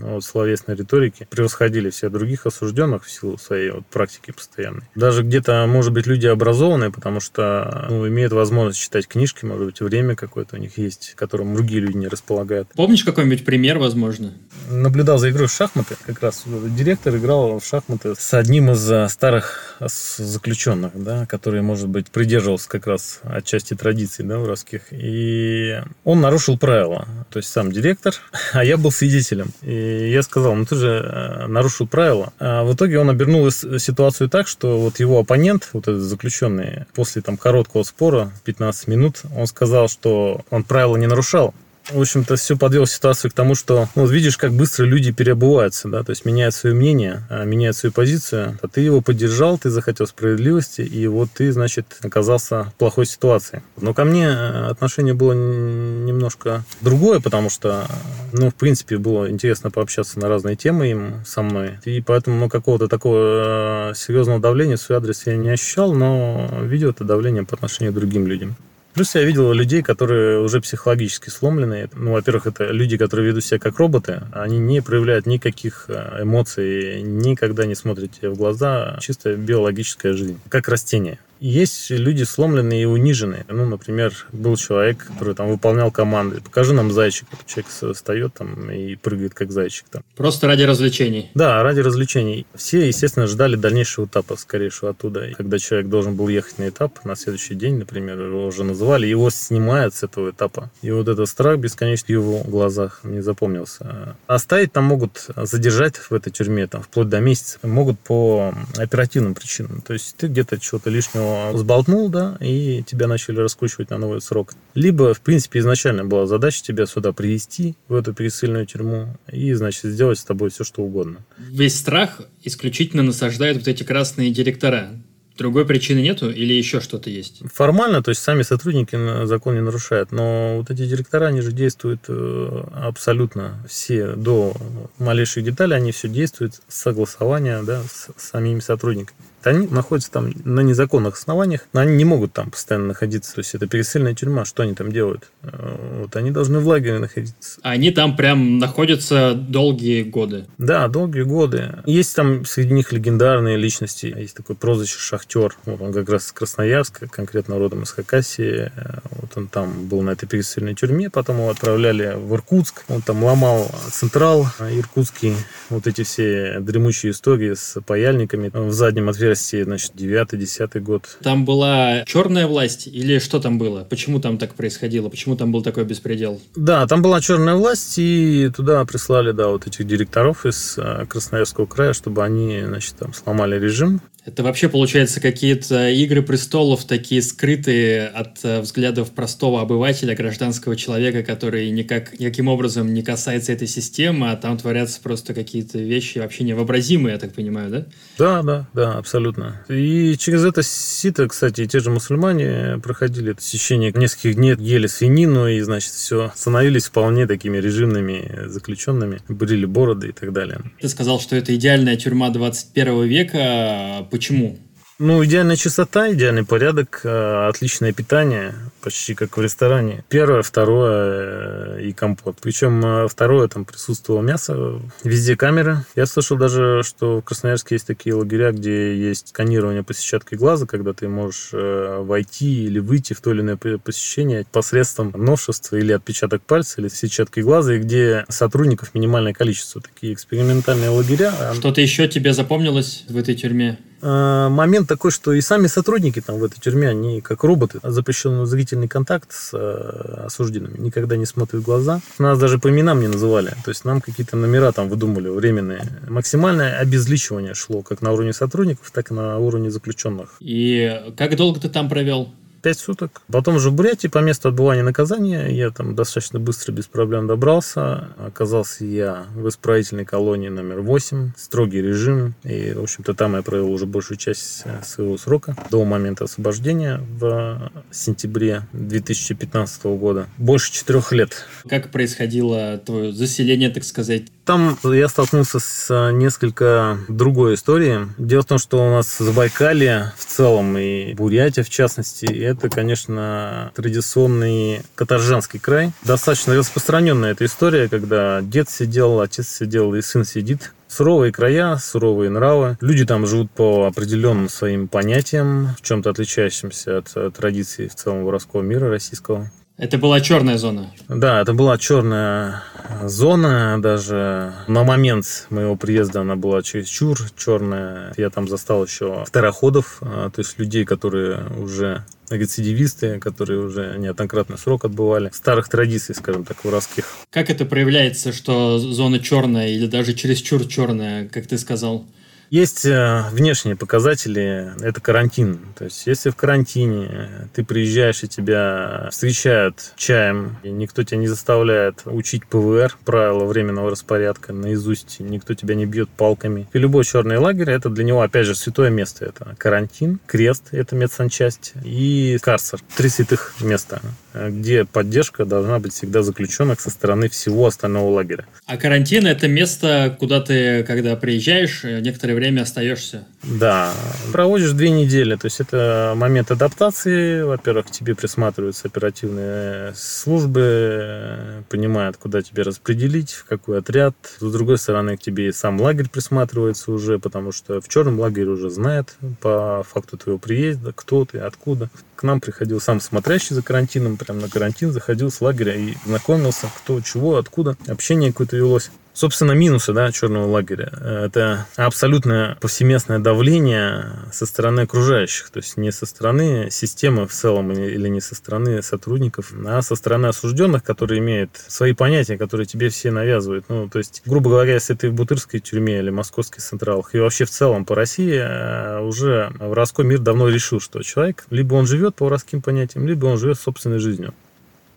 [0.00, 4.82] вот, словесной риторики превосходили всех других осужденных в силу своей вот, практики постоянной.
[4.94, 9.80] Даже где-то, может быть, люди образованные, потому что ну, имеют возможность читать книжки, может быть,
[9.80, 12.68] время какое-то у них есть, которым другие люди не располагают.
[12.74, 14.34] Помнишь какой-нибудь пример, возможно?
[14.68, 15.96] Наблюдал за игрой в шахматы.
[16.06, 21.88] Как раз директор играл в шахматы с одним из э, старых заключенных, да, который, может
[21.88, 24.82] быть, придерживался как раз отчасти традиций да, воровских.
[24.92, 27.06] И он нарушил правила.
[27.30, 28.14] То есть сам директор,
[28.52, 29.50] а я был свидетелем.
[29.62, 32.32] И я сказал, ну ты же э, нарушил правила.
[32.38, 37.22] А в итоге он обернул ситуацию так, что вот его оппонент, вот этот заключенный, после
[37.22, 41.54] там короткого спора, 15 минут, он сказал, что он правила не нарушал,
[41.92, 45.88] в общем-то, все подвел ситуацию к тому, что ну, вот видишь, как быстро люди переобуваются,
[45.88, 48.58] да, то есть меняют свое мнение, а, меняют свою позицию.
[48.62, 53.62] А ты его поддержал, ты захотел справедливости, и вот ты, значит, оказался в плохой ситуации.
[53.80, 57.86] Но ко мне э, отношение было немножко другое, потому что,
[58.32, 61.78] ну, в принципе, было интересно пообщаться на разные темы им со мной.
[61.84, 66.48] И поэтому, ну, какого-то такого э, серьезного давления в свой адрес я не ощущал, но
[66.62, 68.56] видел это давление по отношению к другим людям.
[69.00, 71.88] Плюс я видел людей, которые уже психологически сломлены.
[71.94, 74.24] Ну, во-первых, это люди, которые ведут себя как роботы.
[74.30, 78.98] Они не проявляют никаких э, эмоций, никогда не смотрят тебе в глаза.
[79.00, 81.18] Чисто биологическая жизнь, как растение.
[81.40, 83.46] Есть люди сломленные и униженные.
[83.48, 86.42] Ну, например, был человек, который там выполнял команды.
[86.42, 87.26] Покажи нам зайчик.
[87.46, 89.86] Человек встает там и прыгает как зайчик.
[89.90, 90.02] Там.
[90.16, 91.30] Просто ради развлечений.
[91.34, 92.46] Да, ради развлечений.
[92.54, 95.26] Все, естественно, ждали дальнейшего этапа, скорейшего оттуда.
[95.28, 99.06] И когда человек должен был ехать на этап, на следующий день, например, его уже называли,
[99.06, 100.70] его снимают с этого этапа.
[100.82, 104.14] И вот этот страх бесконечный в его глазах не запомнился.
[104.26, 107.58] Оставить там могут, задержать в этой тюрьме там, вплоть до месяца.
[107.62, 109.80] Могут по оперативным причинам.
[109.80, 114.54] То есть ты где-то чего-то лишнего сболтнул, да, и тебя начали раскручивать на новый срок.
[114.74, 119.84] Либо, в принципе, изначально была задача тебя сюда привести, в эту пересыльную тюрьму, и, значит,
[119.84, 121.18] сделать с тобой все, что угодно.
[121.38, 124.90] Весь страх исключительно насаждают вот эти красные директора.
[125.38, 127.40] Другой причины нету или еще что-то есть?
[127.54, 132.02] Формально, то есть сами сотрудники закон не нарушают, но вот эти директора, они же действуют
[132.08, 134.54] э, абсолютно все до
[134.98, 140.60] малейших деталей, они все действуют с согласования да, с самими сотрудниками они находятся там на
[140.60, 143.34] незаконных основаниях, но они не могут там постоянно находиться.
[143.34, 145.30] То есть это пересыльная тюрьма, что они там делают?
[145.42, 147.60] Э, вот они должны в лагере находиться.
[147.62, 150.46] Они там прям находятся долгие годы.
[150.58, 151.74] Да, долгие годы.
[151.86, 154.06] Есть там среди них легендарные личности.
[154.06, 155.56] Есть такой прозвище Шахтер.
[155.64, 158.70] Вот он как раз с Красноярска, конкретно родом из Хакасии.
[159.10, 162.84] Вот он там был на этой пересыльной тюрьме, потом его отправляли в Иркутск.
[162.88, 165.34] Он там ломал Централ иркутский.
[165.70, 171.18] Вот эти все дремучие истории с паяльниками в заднем отверстии России, значит, 9-10 год.
[171.22, 173.84] Там была черная власть или что там было?
[173.84, 175.08] Почему там так происходило?
[175.08, 176.40] Почему там был такой беспредел?
[176.56, 181.66] Да, там была черная власть, и туда прислали, да, вот этих директоров из э, Красноярского
[181.66, 184.00] края, чтобы они, значит, там сломали режим.
[184.26, 191.22] Это вообще, получается, какие-то игры престолов, такие скрытые от э, взглядов простого обывателя, гражданского человека,
[191.22, 196.44] который никак, никаким образом не касается этой системы, а там творятся просто какие-то вещи вообще
[196.44, 197.86] невообразимые, я так понимаю, да?
[198.18, 199.64] Да, да, да, абсолютно.
[199.68, 205.48] И через это сито, кстати, те же мусульмане проходили это течение нескольких дней, ели свинину
[205.48, 210.60] и, значит, все, становились вполне такими режимными заключенными, брили бороды и так далее.
[210.80, 214.58] Ты сказал, что это идеальная тюрьма 21 века Почему?
[214.98, 218.52] Ну, идеальная чистота, идеальный порядок, э, отличное питание,
[218.82, 220.04] почти как в ресторане.
[220.10, 222.36] Первое, второе э, и компот.
[222.42, 225.86] Причем э, второе, там присутствовало мясо, везде камеры.
[225.96, 230.66] Я слышал даже, что в Красноярске есть такие лагеря, где есть сканирование по сетчаткой глаза,
[230.66, 236.42] когда ты можешь войти или выйти в то или иное посещение посредством новшества или отпечаток
[236.42, 239.80] пальца, или сетчаткой глаза, и где сотрудников минимальное количество.
[239.80, 241.32] Такие экспериментальные лагеря.
[241.54, 243.78] Что-то еще тебе запомнилось в этой тюрьме?
[244.02, 248.46] Э, момент такой, что и сами сотрудники там в этой тюрьме, они как роботы, запрещенный
[248.46, 252.00] зрительный контакт с э, осужденными, никогда не смотрят в глаза.
[252.18, 255.82] Нас даже по именам не называли, то есть нам какие-то номера там выдумали временные.
[256.08, 260.36] Максимальное обезличивание шло как на уровне сотрудников, так и на уровне заключенных.
[260.40, 262.30] И как долго ты там провел?
[262.60, 263.22] Пять суток.
[263.30, 268.08] Потом уже в Бурятии по месту отбывания наказания я там достаточно быстро, без проблем добрался.
[268.18, 271.32] Оказался я в исправительной колонии номер 8.
[271.36, 272.34] Строгий режим.
[272.44, 277.00] И, в общем-то, там я провел уже большую часть э, своего срока до момента освобождения
[277.18, 280.28] в сентябре 2015 года.
[280.38, 281.46] Больше четырех лет.
[281.68, 284.24] Как происходило твое заселение, так сказать?
[284.44, 288.06] Там я столкнулся с э, несколько другой историей.
[288.18, 293.72] Дело в том, что у нас Забайкалье в целом и Бурятия в частности, это, конечно,
[293.74, 295.92] традиционный каторжанский край.
[296.02, 300.72] Достаточно распространенная эта история, когда дед сидел, отец сидел и сын сидит.
[300.88, 302.76] Суровые края, суровые нравы.
[302.80, 308.62] Люди там живут по определенным своим понятиям, в чем-то отличающимся от традиций в целом воровского
[308.62, 309.50] мира российского.
[309.80, 310.92] Это была черная зона.
[311.08, 312.62] Да, это была черная
[313.02, 313.80] зона.
[313.80, 318.12] Даже на момент моего приезда она была чересчур черная.
[318.18, 324.58] Я там застал еще второходов, а, то есть людей, которые уже рецидивисты, которые уже неоднократно
[324.58, 325.30] срок отбывали.
[325.32, 327.06] Старых традиций, скажем так, воровских.
[327.30, 332.06] Как это проявляется, что зона черная или даже чересчур черная, как ты сказал?
[332.50, 335.60] Есть э, внешние показатели, это карантин.
[335.78, 341.28] То есть, если в карантине ты приезжаешь и тебя встречают чаем, и никто тебя не
[341.28, 346.66] заставляет учить ПВР, правила временного распорядка наизусть, никто тебя не бьет палками.
[346.72, 349.26] И любой черный лагерь, это для него, опять же, святое место.
[349.26, 352.80] Это карантин, крест, это медсанчасть, и карцер.
[352.96, 354.00] Три святых места
[354.34, 358.46] где поддержка должна быть всегда заключенных со стороны всего остального лагеря.
[358.66, 363.26] А карантин– это место, куда ты, когда приезжаешь, некоторое время остаешься.
[363.42, 363.92] Да,
[364.32, 367.42] проводишь две недели, то есть это момент адаптации.
[367.42, 374.14] Во-первых, к тебе присматриваются оперативные службы, понимают, куда тебе распределить, в какой отряд.
[374.38, 378.48] С другой стороны, к тебе и сам лагерь присматривается уже, потому что в черном лагере
[378.48, 381.88] уже знает по факту твоего приезда, кто ты, откуда.
[382.16, 386.68] К нам приходил сам смотрящий за карантином, прям на карантин заходил с лагеря и знакомился,
[386.76, 387.76] кто, чего, откуда.
[387.88, 388.90] Общение какое-то велось.
[389.12, 390.92] Собственно, минусы да, черного лагеря–
[391.24, 397.72] это абсолютное повсеместное давление со стороны окружающих, то есть не со стороны системы в целом
[397.72, 402.88] или не со стороны сотрудников, а со стороны осужденных, которые имеют свои понятия, которые тебе
[402.88, 403.64] все навязывают.
[403.68, 407.44] Ну, то есть, грубо говоря, если ты в Бутырской тюрьме или Московских централах и вообще
[407.44, 412.14] в целом по России, э, уже воровской мир давно решил, что человек либо он живет
[412.14, 414.34] по воровским понятиям, либо он живет собственной жизнью.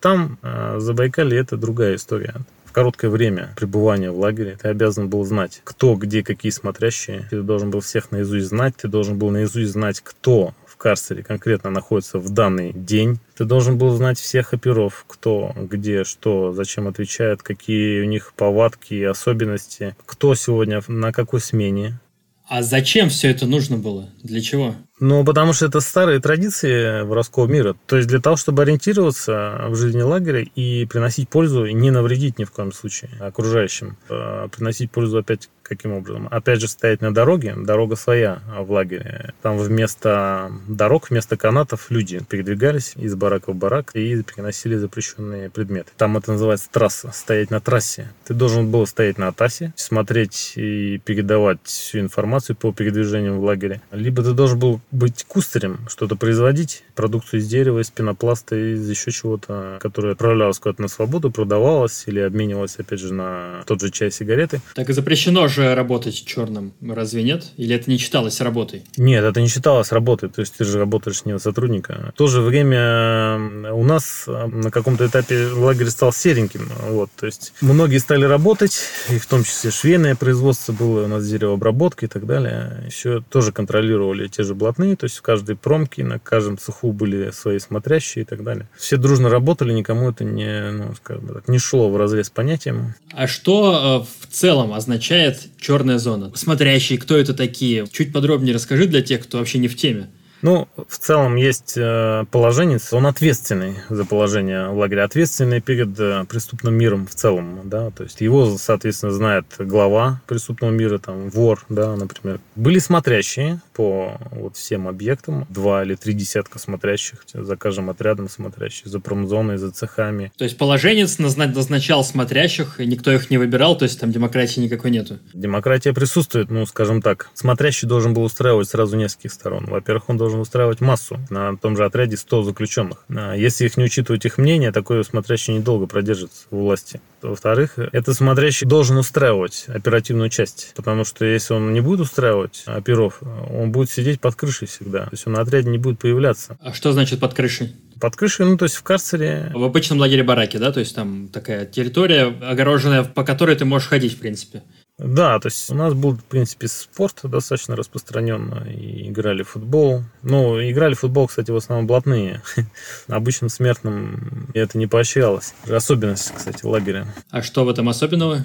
[0.00, 2.36] Там, э, Забайкалье, это другая история
[2.74, 7.26] короткое время пребывания в лагере ты обязан был знать, кто, где, какие смотрящие.
[7.30, 11.70] Ты должен был всех наизусть знать, ты должен был наизусть знать, кто в карцере конкретно
[11.70, 13.20] находится в данный день.
[13.36, 18.94] Ты должен был знать всех оперов, кто, где, что, зачем отвечает, какие у них повадки
[18.94, 22.00] и особенности, кто сегодня на какой смене.
[22.46, 24.10] А зачем все это нужно было?
[24.22, 24.74] Для чего?
[25.00, 27.74] Ну, потому что это старые традиции воровского мира.
[27.86, 32.38] То есть для того, чтобы ориентироваться в жизни лагеря и приносить пользу, и не навредить
[32.38, 33.96] ни в коем случае окружающим.
[34.08, 36.28] А приносить пользу опять каким образом?
[36.30, 39.34] Опять же, стоять на дороге, дорога своя в лагере.
[39.42, 45.90] Там вместо дорог, вместо канатов люди передвигались из барака в барак и переносили запрещенные предметы.
[45.96, 48.12] Там это называется трасса, стоять на трассе.
[48.24, 53.80] Ты должен был стоять на трассе, смотреть и передавать всю информацию по передвижению в лагере.
[53.90, 59.10] Либо ты должен был быть кустарем, что-то производить, продукцию из дерева, из пенопласта, из еще
[59.10, 64.10] чего-то, которое отправлялось куда-то на свободу, продавалось или обменивалось, опять же, на тот же чай,
[64.10, 64.60] сигареты.
[64.74, 67.44] Так и запрещено же работать черным, разве нет?
[67.56, 68.84] Или это не считалось работой?
[68.96, 72.12] Нет, это не считалось работой, то есть ты же работаешь не на сотрудника.
[72.14, 77.52] В то же время у нас на каком-то этапе лагерь стал сереньким, вот, то есть
[77.60, 78.78] многие стали работать,
[79.10, 83.50] и в том числе швейное производство было, у нас деревообработка и так далее, еще тоже
[83.50, 88.22] контролировали те же блатные, то есть в каждой промке, на каждом цеху были свои смотрящие
[88.22, 88.68] и так далее.
[88.76, 92.94] Все дружно работали, никому это не, ну, скажем так, не шло в разрез понятием.
[93.12, 96.30] А что э, в целом означает черная зона?
[96.34, 97.86] Смотрящие, кто это такие?
[97.90, 100.08] Чуть подробнее расскажи для тех, кто вообще не в теме.
[100.44, 106.26] Ну, в целом есть э, положенец, он ответственный за положение в лагере, ответственный перед э,
[106.28, 111.64] преступным миром в целом, да, то есть его, соответственно, знает глава преступного мира, там, вор,
[111.70, 112.40] да, например.
[112.56, 118.88] Были смотрящие по вот всем объектам, два или три десятка смотрящих, за каждым отрядом смотрящих,
[118.88, 120.30] за промзоной, за цехами.
[120.36, 124.90] То есть положенец назначал смотрящих, и никто их не выбирал, то есть там демократии никакой
[124.90, 125.20] нету?
[125.32, 127.30] Демократия присутствует, ну, скажем так.
[127.32, 129.64] Смотрящий должен был устраивать сразу нескольких сторон.
[129.70, 131.18] Во-первых, он должен устраивать массу.
[131.30, 133.04] На том же отряде 100 заключенных.
[133.08, 137.00] А если их не учитывать их мнение, такой смотрящий недолго продержится в власти.
[137.22, 140.72] Во-вторых, этот смотрящий должен устраивать оперативную часть.
[140.76, 143.20] Потому что если он не будет устраивать оперов,
[143.50, 145.04] он будет сидеть под крышей всегда.
[145.04, 146.58] То есть он на отряде не будет появляться.
[146.60, 147.74] А что значит под крышей?
[148.00, 149.50] Под крышей, ну, то есть в карцере.
[149.54, 150.72] В обычном лагере бараки, да?
[150.72, 154.62] То есть там такая территория огороженная, по которой ты можешь ходить, в принципе.
[154.98, 158.64] Да, то есть у нас был, в принципе, спорт достаточно распространенно.
[158.70, 160.04] И играли в футбол.
[160.22, 162.42] Ну, играли в футбол, кстати, в основном блатные.
[163.08, 165.54] Обычным смертным это не поощрялось.
[165.68, 167.12] Особенность, кстати, лагеря.
[167.30, 168.44] А что в этом особенного?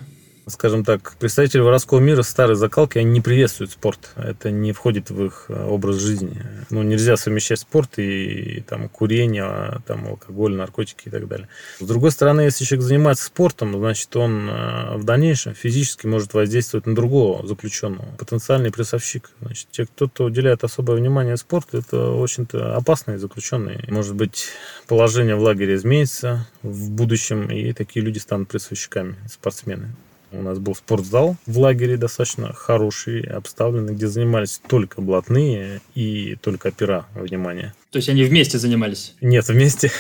[0.49, 4.11] Скажем так, представители воровского мира старой закалки, они не приветствуют спорт.
[4.15, 6.41] Это не входит в их э, образ жизни.
[6.69, 11.47] Ну, нельзя совмещать спорт и там курение, а, там алкоголь, наркотики и так далее.
[11.79, 16.85] С другой стороны, если человек занимается спортом, значит, он э, в дальнейшем физически может воздействовать
[16.85, 18.05] на другого заключенного.
[18.17, 19.31] Потенциальный прессовщик.
[19.41, 23.83] Значит, те, кто-то уделяет особое внимание спорту, это очень-то опасные заключенные.
[23.87, 24.47] Может быть,
[24.87, 29.89] положение в лагере изменится в будущем, и такие люди станут прессовщиками, спортсмены.
[30.31, 36.67] У нас был спортзал в лагере достаточно хороший, обставленный, где занимались только блатные и только
[36.67, 37.73] опера, внимание.
[37.91, 39.15] То есть они вместе занимались?
[39.21, 39.91] Нет, вместе.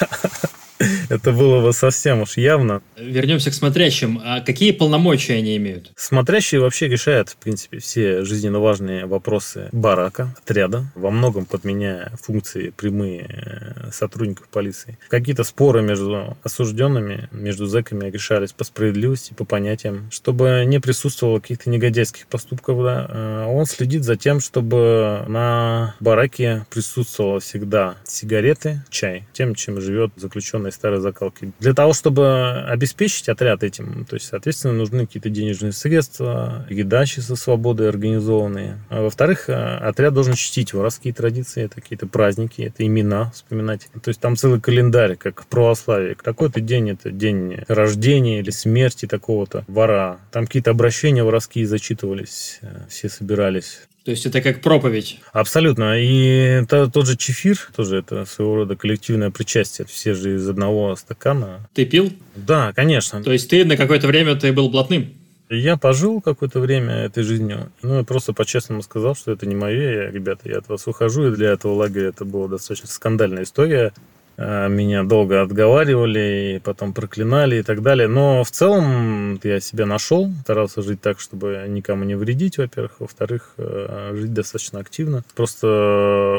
[1.08, 2.82] Это было бы совсем уж явно.
[2.96, 4.20] Вернемся к смотрящим.
[4.22, 5.92] А какие полномочия они имеют?
[5.96, 12.70] Смотрящие вообще решают, в принципе, все жизненно важные вопросы барака, отряда, во многом подменяя функции
[12.70, 14.98] прямые э, сотрудников полиции.
[15.08, 21.70] Какие-то споры между осужденными, между зэками решались по справедливости, по понятиям, чтобы не присутствовало каких-то
[21.70, 22.82] негодяйских поступков.
[22.82, 23.06] Да.
[23.08, 30.12] Э, он следит за тем, чтобы на бараке присутствовало всегда сигареты, чай, тем, чем живет
[30.16, 31.52] заключенный старой закалки.
[31.60, 37.36] Для того, чтобы обеспечить отряд этим, то есть, соответственно, нужны какие-то денежные средства, еда со
[37.36, 38.78] свободой организованные.
[38.90, 43.88] А во-вторых, э, отряд должен чтить воровские традиции, это какие-то праздники, это имена вспоминать.
[44.02, 46.16] То есть там целый календарь, как в православии.
[46.22, 50.18] Такой-то день это день рождения или смерти такого-то вора.
[50.32, 53.82] Там какие-то обращения воровские зачитывались, э, все собирались.
[54.06, 55.18] То есть это как проповедь.
[55.32, 56.00] Абсолютно.
[56.00, 59.84] И то, тот же чефир, тоже это своего рода коллективное причастие.
[59.84, 61.68] Все же из одного стакана.
[61.74, 62.12] Ты пил?
[62.36, 63.20] Да, конечно.
[63.20, 65.12] То есть ты на какое-то время ты был блатным?
[65.50, 67.72] Я пожил какое-то время этой жизнью.
[67.82, 70.04] Ну, я просто по-честному сказал, что это не мое.
[70.04, 71.26] Я, ребята, я от вас ухожу.
[71.26, 73.92] И для этого лагеря это была достаточно скандальная история.
[74.38, 78.08] А, меня долго отговаривали, и потом проклинали и так далее.
[78.08, 83.00] Но в целом я себя нашел, старался жить так, чтобы никому не вредить, во-первых.
[83.00, 85.24] Во-вторых, э, жить достаточно активно.
[85.34, 85.66] Просто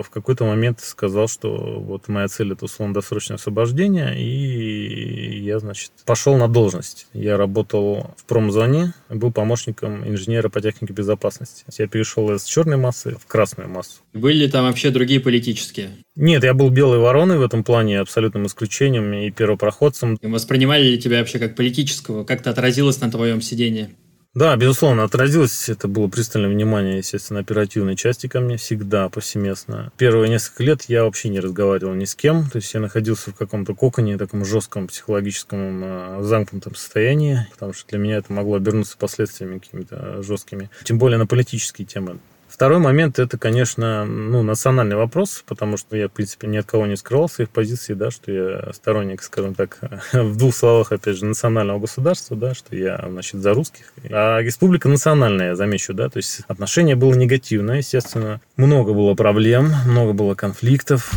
[0.03, 6.37] в какой-то момент сказал, что вот моя цель это условно-досрочное освобождение, и я, значит, пошел
[6.37, 7.07] на должность.
[7.13, 11.63] Я работал в промзоне, был помощником инженера по технике безопасности.
[11.77, 14.01] Я перешел из черной массы в красную массу.
[14.13, 15.91] Были ли там вообще другие политические?
[16.19, 20.15] Нет, я был белой вороной в этом плане, абсолютным исключением и первопроходцем.
[20.15, 22.23] И воспринимали ли тебя вообще как политического?
[22.23, 23.89] Как это отразилось на твоем сидении?
[24.33, 25.69] Да, безусловно, отразилось.
[25.69, 29.91] Это было пристальное внимание, естественно, оперативной части ко мне всегда, повсеместно.
[29.97, 32.49] Первые несколько лет я вообще не разговаривал ни с кем.
[32.49, 37.87] То есть я находился в каком-то коконе, таком жестком психологическом э, замкнутом состоянии, потому что
[37.89, 40.71] для меня это могло обернуться последствиями какими-то жесткими.
[40.83, 42.17] Тем более на политические темы.
[42.57, 46.87] Второй момент– это, конечно, ну, национальный вопрос, потому что я, в принципе, ни от кого
[46.87, 49.77] не скрывал своих позиций, да, что я сторонник, скажем так,
[50.11, 53.93] в двух словах, опять же, национального государства, да, что я, значит, за русских.
[54.09, 58.41] А республика национальная, я замечу, да, то есть отношение было негативное, естественно.
[58.55, 61.11] Много было проблем, много было конфликтов.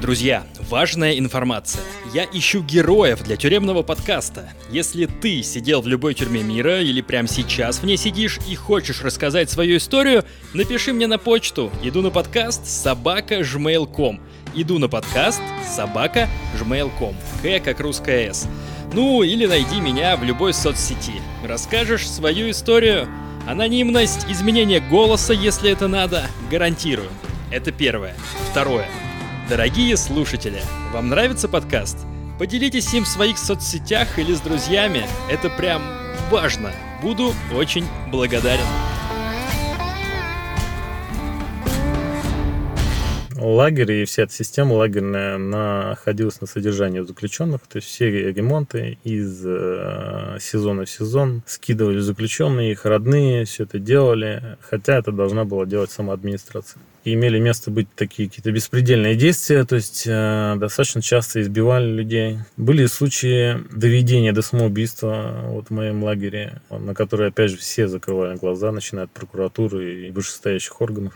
[0.00, 1.82] Друзья, важная информация.
[2.12, 4.50] Я ищу героев для тюремного подкаста.
[4.70, 9.02] Если ты сидел в любой тюрьме мира или прямо сейчас в ней сидишь и хочешь
[9.02, 11.70] рассказать свою историю, напиши мне на почту.
[11.82, 14.20] Иду на подкаст собака жмейл.ком.
[14.54, 17.16] Иду на подкаст собака жмейл.ком.
[17.42, 18.48] К как русская С.
[18.92, 21.20] Ну, или найди меня в любой соцсети.
[21.44, 23.08] Расскажешь свою историю.
[23.46, 27.10] Анонимность, изменение голоса, если это надо, гарантирую.
[27.52, 28.16] Это первое.
[28.50, 28.88] Второе.
[29.48, 30.60] Дорогие слушатели,
[30.92, 31.98] вам нравится подкаст?
[32.36, 35.06] Поделитесь им в своих соцсетях или с друзьями.
[35.30, 35.82] Это прям
[36.32, 36.72] важно.
[37.00, 38.66] Буду очень благодарен.
[43.54, 49.42] Лагерь и вся эта система лагерная находилась на содержании заключенных, то есть все ремонты из
[49.44, 55.66] э, сезона в сезон скидывали заключенные, их родные, все это делали, хотя это должна была
[55.66, 56.80] делать сама администрация.
[57.04, 62.38] И имели место быть такие какие-то беспредельные действия, то есть э, достаточно часто избивали людей.
[62.56, 68.36] Были случаи доведения до самоубийства вот в моем лагере, на которые, опять же, все закрывали
[68.36, 71.14] глаза, начиная от прокуратуры и вышестоящих органов.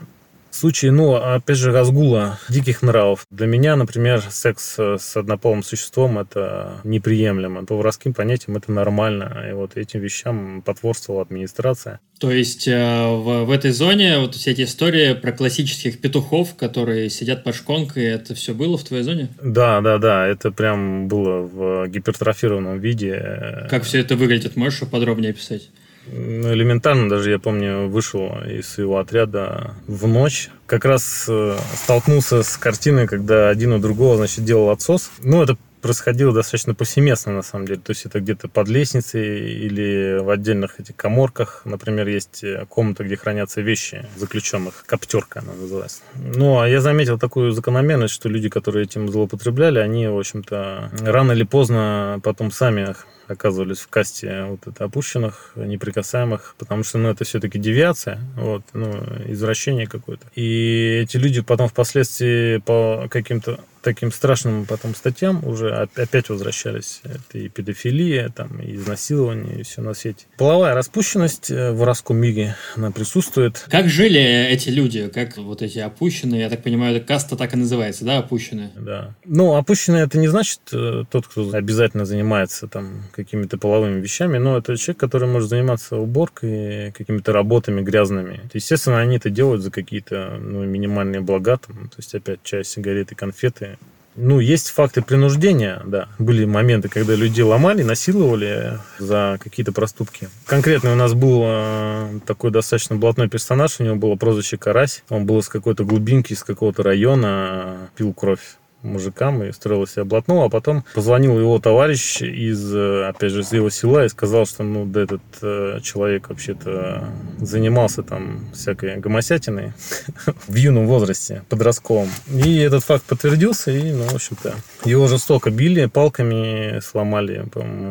[0.50, 3.26] Случаи, ну, опять же, разгула диких нравов.
[3.30, 7.64] Для меня, например, секс с однополым существом– это неприемлемо.
[7.64, 9.46] По воровским понятиям это нормально.
[9.48, 12.00] И вот этим вещам потворствовала администрация.
[12.18, 17.08] То есть э, в, в этой зоне вот все эти истории про классических петухов, которые
[17.08, 19.28] сидят под шконкой, это все было в твоей зоне?
[19.42, 20.26] Да, да, да.
[20.26, 23.66] Это прям было в гипертрофированном виде.
[23.70, 24.56] Как все это выглядит?
[24.56, 25.70] Можешь подробнее описать?
[26.06, 30.48] Ну, элементарно, даже я помню, вышел из своего отряда в ночь.
[30.66, 35.10] Как раз э, столкнулся с картиной, когда один у другого, значит, делал отсос.
[35.22, 37.80] Ну, это происходило достаточно повсеместно, на самом деле.
[37.80, 41.62] То есть это где-то под лестницей или в отдельных этих коморках.
[41.64, 44.84] Например, есть э, комната, где хранятся вещи заключенных.
[44.86, 46.00] Коптерка она называется.
[46.14, 51.32] Ну, а я заметил такую закономерность, что люди, которые этим злоупотребляли, они, в общем-то, рано
[51.32, 52.94] или поздно потом сами
[53.30, 58.90] оказывались в касте вот это опущенных, неприкасаемых, потому что, ну, это все-таки девиация, вот, ну,
[59.26, 60.26] извращение какое-то.
[60.34, 67.00] И эти люди потом впоследствии по каким-то таким страшным потом статьям уже опять возвращались.
[67.04, 70.26] Это и педофилия, там, и изнасилование, и все на свете.
[70.36, 73.66] Половая распущенность э, в воровском мире, она присутствует.
[73.70, 75.08] Как жили эти люди?
[75.08, 76.42] Как вот эти опущенные?
[76.42, 78.70] Я так понимаю, эта каста так и называется, да, опущенные?
[78.76, 79.14] Да.
[79.24, 84.58] Ну, опущенные это не значит э, тот, кто обязательно занимается там какими-то половыми вещами, но
[84.58, 88.48] это человек, который может заниматься уборкой, какими-то работами грязными.
[88.52, 93.14] Естественно, они это делают за какие-то ну, минимальные блага, там, то есть опять чай, сигареты,
[93.14, 93.78] конфеты,
[94.16, 96.08] ну, есть факты принуждения, да.
[96.18, 100.28] Были моменты, когда людей ломали, насиловали за какие-то проступки.
[100.46, 105.04] Конкретно у нас был э, такой достаточно блатной персонаж, у него было прозвище Карась.
[105.08, 110.46] Он был из какой-то глубинки, из какого-то района, пил кровь мужикам и строил себя блатного,
[110.46, 114.62] а потом позвонил его товарищ из, э, опять же, из его села и сказал, что,
[114.62, 117.04] ну, да этот э, человек вообще-то
[117.38, 119.72] занимался там всякой гомосятиной
[120.48, 122.08] в юном возрасте, подростковом.
[122.28, 124.54] И этот факт подтвердился, и, ну, в общем-то,
[124.84, 127.44] его жестоко били, палками сломали,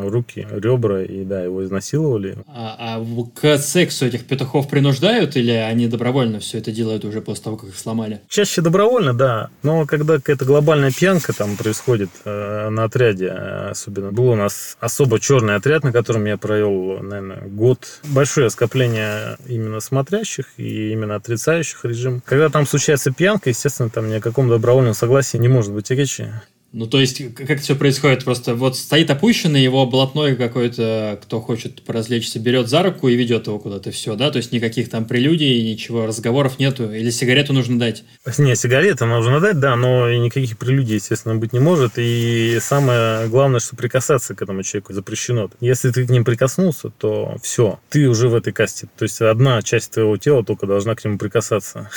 [0.08, 2.38] руки, ребра, и, да, его изнасиловали.
[2.48, 7.44] А, а к сексу этих петухов принуждают, или они добровольно все это делают уже после
[7.44, 8.22] того, как их сломали?
[8.28, 14.11] Чаще добровольно, да, но когда какая-то глобальная глобальная пьянка там происходит э, на отряде, особенно.
[14.11, 17.99] Был у нас особо черный отряд, на котором я провел, наверное, год.
[18.05, 22.21] Большое скопление именно смотрящих и именно отрицающих режим.
[22.25, 26.32] Когда там случается пьянка, естественно, там ни о каком добровольном согласии не может быть речи.
[26.72, 28.24] Ну, то есть, как это все происходит?
[28.24, 33.47] Просто вот стоит опущенный, его блатной какой-то, кто хочет поразвлечься, берет за руку и ведет
[33.47, 34.30] его куда-то, все, да?
[34.30, 36.91] То есть, никаких там прелюдий, ничего, разговоров нету?
[36.91, 38.03] Или сигарету нужно дать?
[38.38, 41.93] Не, сигарету нужно дать, да, но никаких прелюдий, естественно, быть не может.
[41.97, 45.49] И самое главное, что прикасаться к этому человеку запрещено.
[45.59, 48.88] Если ты к ним прикоснулся, то все, ты уже в этой касте.
[48.95, 51.89] То есть, одна часть твоего тела только должна к нему прикасаться.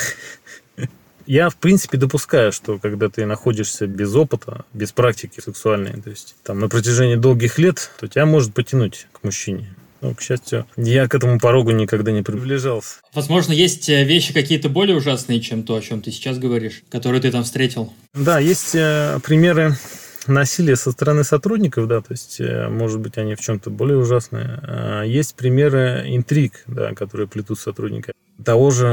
[1.32, 6.34] Я, в принципе, допускаю, что когда ты находишься без опыта, без практики сексуальной, то есть
[6.42, 9.74] там на протяжении долгих лет, то тебя может потянуть к мужчине.
[10.02, 12.96] Но, к счастью, я к этому порогу никогда не приближался.
[13.14, 17.22] Возможно, есть э, вещи какие-то более ужасные, чем то, о чем ты сейчас говоришь, которые
[17.22, 17.94] ты там встретил.
[18.12, 19.78] Да, есть э, примеры
[20.26, 24.60] насилия со стороны сотрудников, да, то есть, э, может быть, они в чем-то более ужасные.
[24.64, 28.12] А есть примеры интриг, да, которые плетут сотрудники
[28.42, 28.86] того же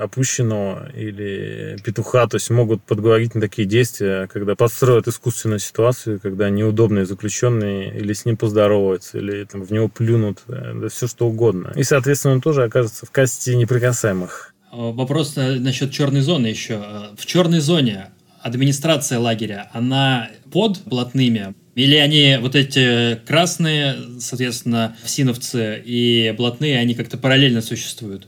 [0.00, 6.50] опущенного или петуха, то есть могут подговорить на такие действия, когда подстроят искусственную ситуацию, когда
[6.50, 11.72] неудобные заключенные или с ним поздороваются, или там, в него плюнут, да, все что угодно.
[11.74, 14.54] И, соответственно, он тоже окажется в касте неприкасаемых.
[14.70, 16.82] А, вопрос насчет черной зоны еще.
[17.16, 18.10] В черной зоне
[18.42, 26.94] администрация лагеря, она под блатными или они вот эти красные, соответственно, синовцы и блатные, они
[26.94, 28.26] как-то параллельно существуют?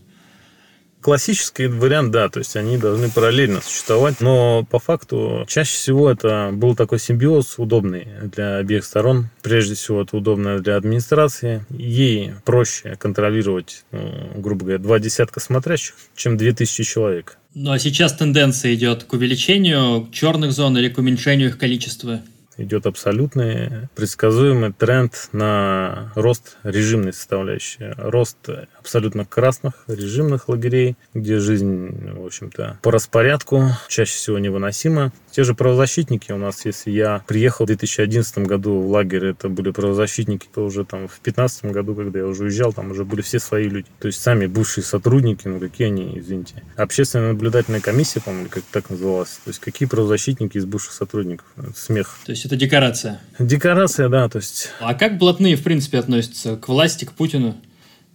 [1.00, 6.50] Классический вариант, да, то есть они должны параллельно существовать, но по факту чаще всего это
[6.52, 9.30] был такой симбиоз удобный для обеих сторон.
[9.42, 11.64] Прежде всего это удобно для администрации.
[11.70, 17.38] Ей проще контролировать, ну, грубо говоря, два десятка смотрящих, чем две тысячи человек.
[17.54, 22.20] Ну а сейчас тенденция идет к увеличению черных зон или к уменьшению их количества?
[22.60, 27.94] идет абсолютный предсказуемый тренд на рост режимной составляющей.
[27.96, 28.36] Рост
[28.80, 35.12] абсолютно красных режимных лагерей, где жизнь, в общем-то, по распорядку, чаще всего невыносима.
[35.30, 39.70] Те же правозащитники у нас, если я приехал в 2011 году в лагерь, это были
[39.70, 43.38] правозащитники, то уже там в 2015 году, когда я уже уезжал, там уже были все
[43.38, 43.86] свои люди.
[44.00, 46.62] То есть сами бывшие сотрудники, ну какие они, извините.
[46.76, 49.40] Общественная наблюдательная комиссия, по-моему, как так называлась.
[49.44, 51.46] То есть какие правозащитники из бывших сотрудников?
[51.56, 52.18] Это смех.
[52.24, 53.20] То есть это декорация?
[53.38, 54.70] Декорация, да, то есть...
[54.80, 57.56] А как блатные, в принципе, относятся к власти, к Путину?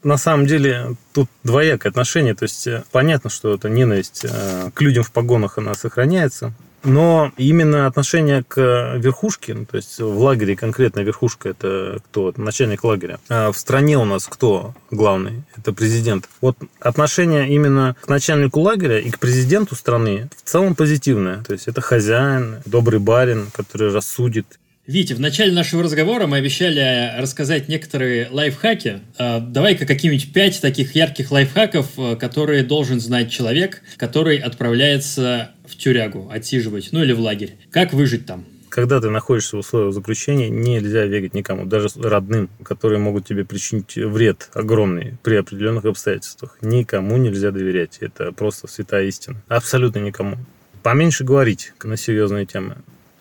[0.06, 2.36] На самом деле тут двоякое отношение.
[2.36, 6.54] То есть э, понятно, что эта ненависть э, к людям в погонах она сохраняется.
[6.84, 12.32] Но именно отношение к верхушке, ну, то есть в лагере конкретно верхушка это кто?
[12.38, 13.18] Начальник лагеря.
[13.28, 15.42] А в стране у нас кто главный?
[15.58, 16.30] Это президент.
[16.42, 21.44] Вот отношение именно к начальнику лагеря и к президенту страны в целом позитивное.
[21.44, 27.20] То есть это хозяин, добрый барин, который рассудит, Витя, в начале нашего разговора мы обещали
[27.20, 29.00] рассказать некоторые лайфхаки.
[29.18, 35.76] А, давай-ка какие-нибудь пять таких ярких лайфхаков, а, которые должен знать человек, который отправляется в
[35.76, 37.56] тюрягу отсиживать, ну или в лагерь.
[37.72, 38.46] Как выжить там?
[38.70, 43.96] когда ты находишься в условиях заключения, нельзя верить никому, даже родным, которые могут тебе причинить
[43.96, 46.58] вред огромный при определенных обстоятельствах.
[46.60, 48.00] Никому нельзя доверять.
[48.02, 49.42] Это просто святая истина.
[49.48, 50.36] Абсолютно никому.
[50.84, 52.76] Поменьше говорить на серьезные темы.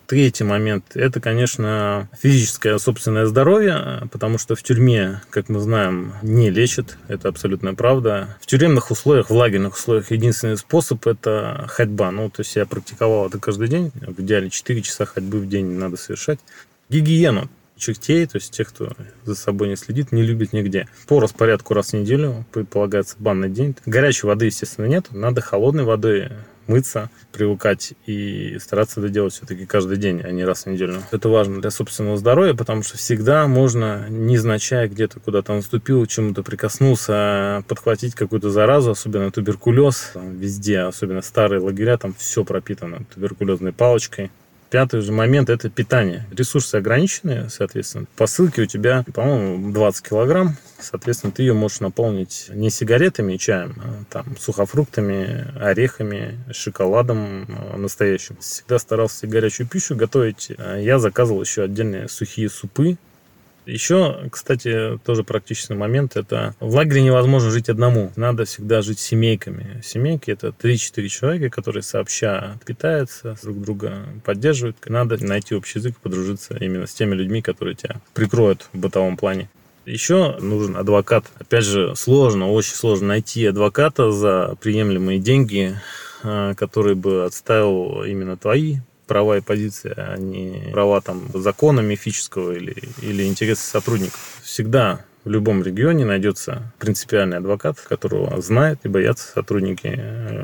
[0.06, 6.50] Третий момент– это, конечно, физическое собственное здоровье, потому что в тюрьме, как мы знаем, не
[6.50, 8.36] лечат, это абсолютная правда.
[8.40, 12.10] В тюремных условиях, в лагерных условиях единственный способ– это ходьба.
[12.10, 15.66] Ну, то есть я практиковал это каждый день, в идеале 4 часа ходьбы в день
[15.72, 16.38] надо совершать.
[16.90, 18.92] Гигиену чертей, то есть тех, кто
[19.24, 20.86] за собой не следит, не любит нигде.
[21.06, 23.74] По распорядку раз в неделю предполагается банный день.
[23.86, 25.06] Горячей воды, естественно, нет.
[25.10, 26.30] Надо холодной водой
[26.66, 31.02] мыться, привыкать и стараться это делать все-таки каждый день, а не раз в неделю.
[31.10, 37.64] Это важно для собственного здоровья, потому что всегда можно, незначай где-то куда-то наступил, чему-то прикоснулся,
[37.68, 40.10] подхватить какую-то заразу, особенно туберкулез.
[40.14, 44.30] Там везде, особенно старые лагеря, там все пропитано туберкулезной палочкой.
[44.70, 46.26] Пятый же момент– это питание.
[46.32, 48.06] Ресурсы ограничены, соответственно.
[48.16, 50.56] По ссылке у тебя, по-моему, 20 килограмм.
[50.80, 57.76] Соответственно, ты ее можешь наполнить не сигаретами и чаем, а там, сухофруктами, орехами, шоколадом а,
[57.76, 58.36] настоящим.
[58.40, 60.50] Всегда старался горячую пищу готовить.
[60.58, 62.98] А я заказывал еще отдельные сухие супы
[63.66, 68.12] еще, кстати, тоже практичный момент, это в лагере невозможно жить одному.
[68.16, 69.80] Надо всегда жить семейками.
[69.82, 74.76] Семейки это 3-4 человека, которые сообща питаются, друг друга поддерживают.
[74.86, 79.48] Надо найти общий язык, подружиться именно с теми людьми, которые тебя прикроют в бытовом плане.
[79.86, 81.26] Еще нужен адвокат.
[81.38, 85.78] Опять же, сложно, очень сложно найти адвоката за приемлемые деньги,
[86.22, 92.52] а, который бы отставил именно твои права и позиции, а не права там закона мифического
[92.52, 94.40] или, или интересы сотрудников.
[94.42, 99.98] Всегда в любом регионе найдется принципиальный адвокат, которого знают и боятся сотрудники.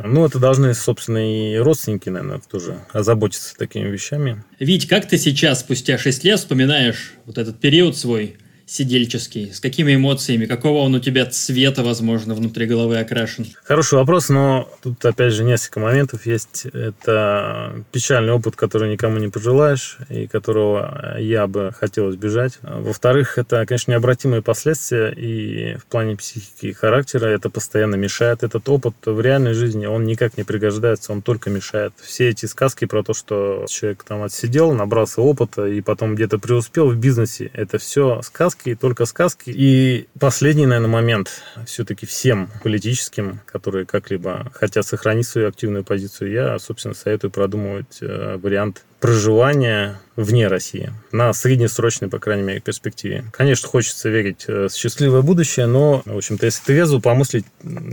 [0.07, 4.43] Ну, это должны, собственно, и родственники, наверное, тоже озаботиться такими вещами.
[4.59, 8.39] Вить, как ты сейчас, спустя 6 лет, вспоминаешь вот этот период свой
[8.71, 9.53] сидельческий?
[9.53, 10.47] С какими эмоциями?
[10.47, 13.47] Какого он у тебя цвета, возможно, внутри головы окрашен?
[13.65, 16.67] Хороший вопрос, но тут, опять же, несколько моментов есть.
[16.67, 22.59] Это печальный опыт, который никому не пожелаешь и которого я бы хотел избежать.
[22.63, 28.45] Во-вторых, это, конечно, необратимые последствия и в плане психики и характера это постоянно мешает.
[28.45, 31.93] Этот опыт в реальной жизни, он никак не пригождается, он только мешает.
[32.01, 36.89] Все эти сказки про то, что человек там отсидел, набрался опыта и потом где-то преуспел
[36.91, 39.51] в бизнесе, это все сказки, сказки, только сказки.
[39.55, 46.59] И последний, наверное, момент все-таки всем политическим, которые как-либо хотят сохранить свою активную позицию, я,
[46.59, 53.25] собственно, советую продумывать э, вариант проживания вне России на среднесрочной, по крайней мере, перспективе.
[53.33, 57.47] Конечно, хочется верить э, в счастливое будущее, но, в общем-то, если трезво помыслить,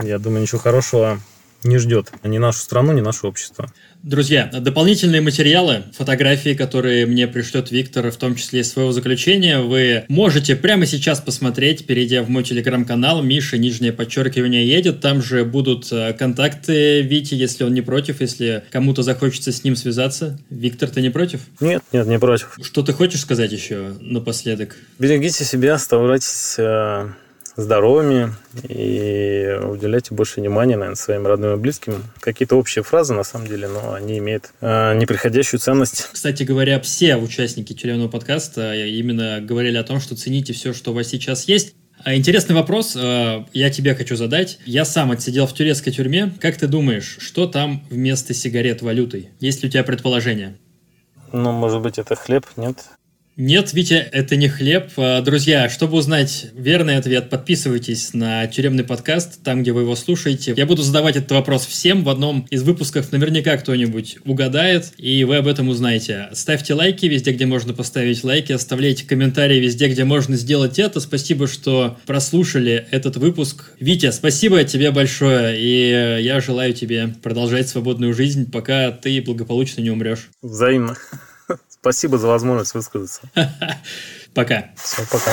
[0.03, 1.19] я думаю, ничего хорошего
[1.63, 3.71] не ждет ни нашу страну, ни наше общество.
[4.03, 10.05] Друзья, дополнительные материалы, фотографии, которые мне пришлет Виктор, в том числе из своего заключения, вы
[10.07, 15.01] можете прямо сейчас посмотреть, перейдя в мой телеграм-канал «Миша, нижнее подчеркивание, едет».
[15.01, 19.75] Там же будут э, контакты Вити, если он не против, если кому-то захочется с ним
[19.75, 20.39] связаться.
[20.49, 21.41] Виктор, ты не против?
[21.59, 22.57] Нет, нет, не против.
[22.61, 24.77] Что ты хочешь сказать еще напоследок?
[24.99, 27.09] Берегите себя, оставайтесь э,
[27.57, 28.33] здоровыми
[28.69, 32.03] и уделяйте больше внимания, наверное, своим родным и близким.
[32.19, 36.07] Какие-то общие фразы, на самом деле, но они имеют э, неприходящую ценность.
[36.13, 40.93] Кстати говоря, все участники тюремного подкаста именно говорили о том, что цените все, что у
[40.93, 41.75] вас сейчас есть.
[42.03, 44.59] А интересный вопрос э, я тебе хочу задать.
[44.65, 46.31] Я сам отсидел в турецкой тюрьме.
[46.39, 49.31] Как ты думаешь, что там вместо сигарет валютой?
[49.39, 50.57] Есть ли у тебя предположение?
[51.33, 52.77] Ну, может быть, это хлеб, нет?
[53.39, 54.89] Нет, Витя, это не хлеб.
[54.97, 60.55] А, друзья, чтобы узнать верный ответ, подписывайтесь на тюремный подкаст, там, где вы его слушаете.
[60.57, 62.03] Я буду задавать этот вопрос всем.
[62.03, 66.29] В одном из выпусков наверняка кто-нибудь угадает, и вы об этом узнаете.
[66.33, 70.99] Ставьте лайки везде, где можно поставить лайки, оставляйте комментарии везде, где можно сделать это.
[70.99, 73.71] Спасибо, что прослушали этот выпуск.
[73.79, 79.91] Витя, спасибо тебе большое, и я желаю тебе продолжать свободную жизнь, пока ты благополучно не
[79.91, 80.31] умрешь.
[80.41, 80.97] Взаимно.
[81.81, 83.21] Спасибо за возможность высказаться.
[84.33, 84.69] Пока.
[84.75, 85.31] Все, пока.